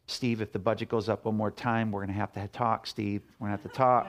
Steve, 0.08 0.42
if 0.42 0.52
the 0.52 0.60
budget 0.60 0.90
goes 0.90 1.08
up 1.08 1.24
one 1.24 1.38
more 1.38 1.50
time, 1.50 1.94
we're 1.94 2.02
going 2.02 2.14
to 2.14 2.20
have 2.20 2.34
to 2.34 2.46
talk, 2.50 2.88
Steve. 2.88 3.22
We're 3.40 3.48
going 3.48 3.58
to 3.58 3.64
have 3.64 3.72
to 3.72 3.78
talk. 3.78 4.08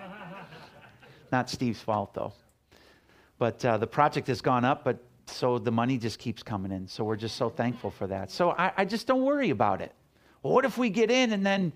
Not 1.31 1.49
Steve's 1.49 1.81
fault, 1.81 2.15
though. 2.15 2.33
But 3.39 3.65
uh, 3.65 3.79
the 3.79 3.87
project 3.87 4.27
has 4.27 4.41
gone 4.41 4.65
up, 4.65 4.83
but 4.83 5.05
so 5.29 5.59
the 5.59 5.71
money 5.71 5.99
just 5.99 6.19
keeps 6.19 6.43
coming 6.43 6.73
in. 6.73 6.87
So 6.87 7.05
we're 7.05 7.17
just 7.17 7.37
so 7.37 7.49
thankful 7.51 7.91
for 7.91 8.07
that. 8.07 8.31
So 8.31 8.51
I, 8.51 8.73
I 8.79 8.85
just 8.85 9.07
don't 9.07 9.25
worry 9.25 9.51
about 9.51 9.81
it. 9.81 9.93
Well, 10.43 10.53
what 10.53 10.65
if 10.65 10.79
we 10.79 10.91
get 10.91 11.11
in 11.11 11.33
and 11.33 11.45
then 11.45 11.73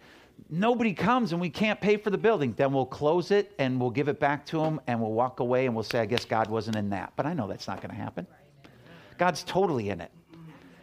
nobody 0.49 0.93
comes 0.93 1.33
and 1.33 1.41
we 1.41 1.51
can't 1.51 1.81
pay 1.81 1.97
for 1.97 2.11
the 2.11 2.19
building? 2.19 2.55
Then 2.57 2.73
we'll 2.73 2.87
close 2.87 3.31
it 3.31 3.53
and 3.59 3.81
we'll 3.81 3.91
give 3.91 4.09
it 4.09 4.21
back 4.21 4.47
to 4.47 4.59
them 4.59 4.81
and 4.87 5.01
we'll 5.01 5.12
walk 5.12 5.41
away 5.41 5.67
and 5.67 5.75
we'll 5.75 5.85
say, 5.85 6.01
I 6.01 6.07
guess 6.07 6.25
God 6.25 6.49
wasn't 6.49 6.77
in 6.77 6.91
that. 6.91 7.12
But 7.17 7.27
I 7.27 7.35
know 7.35 7.49
that's 7.49 7.67
not 7.67 7.81
going 7.81 7.91
to 7.91 8.01
happen. 8.01 8.27
God's 9.19 9.43
totally 9.45 9.91
in 9.91 10.01
it. 10.01 10.11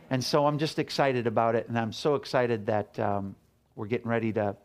And 0.10 0.24
so 0.24 0.46
I'm 0.46 0.58
just 0.58 0.80
excited 0.80 1.28
about 1.28 1.56
it. 1.56 1.68
And 1.68 1.78
I'm 1.78 1.94
so 1.94 2.16
excited 2.16 2.66
that 2.66 2.98
um, 3.00 3.36
we're 3.76 3.88
getting 3.88 4.08
ready 4.08 4.34
to 4.34 4.56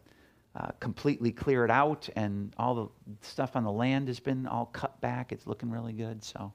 uh, 0.57 0.69
completely 0.81 1.33
clear 1.33 1.65
it 1.65 1.71
out. 1.71 2.09
And 2.17 2.55
all 2.59 2.75
the 2.75 2.89
stuff 3.21 3.57
on 3.57 3.65
the 3.65 3.73
land 3.73 4.09
has 4.09 4.21
been 4.21 4.47
all 4.47 4.67
cut 4.67 5.01
back. 5.01 5.33
It's 5.33 5.47
looking 5.47 5.71
really 5.71 5.93
good. 5.93 6.23
So 6.25 6.53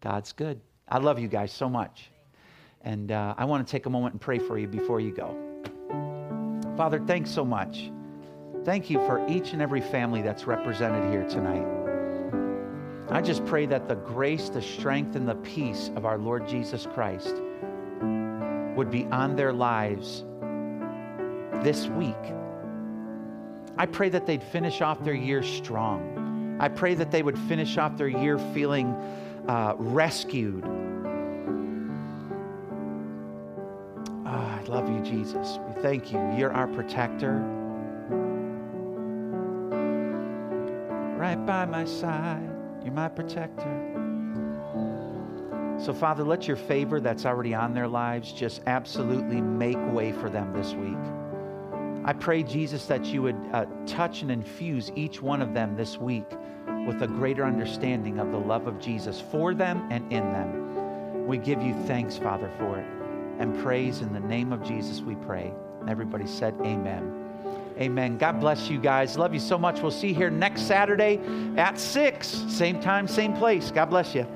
God's 0.00 0.32
good. 0.32 0.60
I 0.90 0.98
love 0.98 1.18
you 1.18 1.28
guys 1.28 1.52
so 1.52 1.68
much. 1.68 2.10
And 2.82 3.12
uh, 3.12 3.34
I 3.36 3.44
want 3.44 3.66
to 3.66 3.70
take 3.70 3.86
a 3.86 3.90
moment 3.90 4.14
and 4.14 4.20
pray 4.20 4.38
for 4.38 4.58
you 4.58 4.66
before 4.66 5.00
you 5.00 5.12
go. 5.12 5.36
Father, 6.76 7.00
thanks 7.00 7.30
so 7.30 7.44
much. 7.44 7.90
Thank 8.64 8.88
you 8.88 8.98
for 9.06 9.26
each 9.28 9.52
and 9.52 9.60
every 9.60 9.80
family 9.80 10.22
that's 10.22 10.46
represented 10.46 11.10
here 11.10 11.28
tonight. 11.28 11.66
I 13.10 13.20
just 13.20 13.44
pray 13.46 13.66
that 13.66 13.88
the 13.88 13.94
grace, 13.94 14.48
the 14.48 14.62
strength, 14.62 15.16
and 15.16 15.28
the 15.28 15.34
peace 15.36 15.90
of 15.96 16.04
our 16.04 16.18
Lord 16.18 16.46
Jesus 16.46 16.86
Christ 16.86 17.34
would 18.76 18.90
be 18.90 19.06
on 19.06 19.34
their 19.34 19.52
lives 19.52 20.24
this 21.64 21.88
week. 21.88 22.14
I 23.76 23.86
pray 23.86 24.08
that 24.10 24.26
they'd 24.26 24.42
finish 24.42 24.80
off 24.82 25.02
their 25.02 25.14
year 25.14 25.42
strong. 25.42 26.56
I 26.60 26.68
pray 26.68 26.94
that 26.94 27.10
they 27.10 27.22
would 27.22 27.38
finish 27.38 27.78
off 27.78 27.96
their 27.96 28.08
year 28.08 28.38
feeling 28.52 28.94
uh, 29.48 29.74
rescued, 29.78 30.64
Oh, 34.26 34.30
I 34.30 34.62
love 34.68 34.90
you, 34.90 35.00
Jesus. 35.00 35.58
We 35.66 35.82
thank 35.82 36.12
you. 36.12 36.18
You're 36.36 36.52
our 36.52 36.68
protector. 36.68 37.38
Right 41.16 41.44
by 41.46 41.64
my 41.64 41.86
side, 41.86 42.50
you're 42.84 42.92
my 42.92 43.08
protector. 43.08 43.88
So, 45.80 45.94
Father, 45.94 46.24
let 46.24 46.46
your 46.46 46.56
favor 46.56 47.00
that's 47.00 47.24
already 47.24 47.54
on 47.54 47.72
their 47.72 47.88
lives 47.88 48.32
just 48.32 48.60
absolutely 48.66 49.40
make 49.40 49.78
way 49.92 50.12
for 50.12 50.28
them 50.28 50.52
this 50.52 50.74
week. 50.74 51.17
I 52.04 52.12
pray, 52.12 52.42
Jesus, 52.42 52.86
that 52.86 53.04
you 53.06 53.22
would 53.22 53.40
uh, 53.52 53.66
touch 53.86 54.22
and 54.22 54.30
infuse 54.30 54.90
each 54.94 55.20
one 55.20 55.42
of 55.42 55.54
them 55.54 55.76
this 55.76 55.98
week 55.98 56.26
with 56.86 57.02
a 57.02 57.06
greater 57.06 57.44
understanding 57.44 58.18
of 58.18 58.30
the 58.30 58.38
love 58.38 58.66
of 58.66 58.80
Jesus 58.80 59.20
for 59.20 59.54
them 59.54 59.86
and 59.90 60.10
in 60.12 60.32
them. 60.32 61.26
We 61.26 61.38
give 61.38 61.62
you 61.62 61.74
thanks, 61.86 62.16
Father, 62.16 62.50
for 62.58 62.78
it 62.78 62.86
and 63.38 63.56
praise 63.58 64.00
in 64.00 64.12
the 64.12 64.20
name 64.20 64.52
of 64.52 64.62
Jesus, 64.62 65.00
we 65.00 65.14
pray. 65.14 65.52
Everybody 65.86 66.26
said, 66.26 66.54
Amen. 66.62 67.14
Amen. 67.78 68.18
God 68.18 68.40
bless 68.40 68.68
you 68.68 68.78
guys. 68.78 69.16
Love 69.16 69.32
you 69.32 69.40
so 69.40 69.56
much. 69.56 69.80
We'll 69.80 69.92
see 69.92 70.08
you 70.08 70.14
here 70.14 70.30
next 70.30 70.62
Saturday 70.62 71.20
at 71.56 71.78
6. 71.78 72.26
Same 72.48 72.80
time, 72.80 73.06
same 73.06 73.34
place. 73.34 73.70
God 73.70 73.86
bless 73.86 74.16
you. 74.16 74.26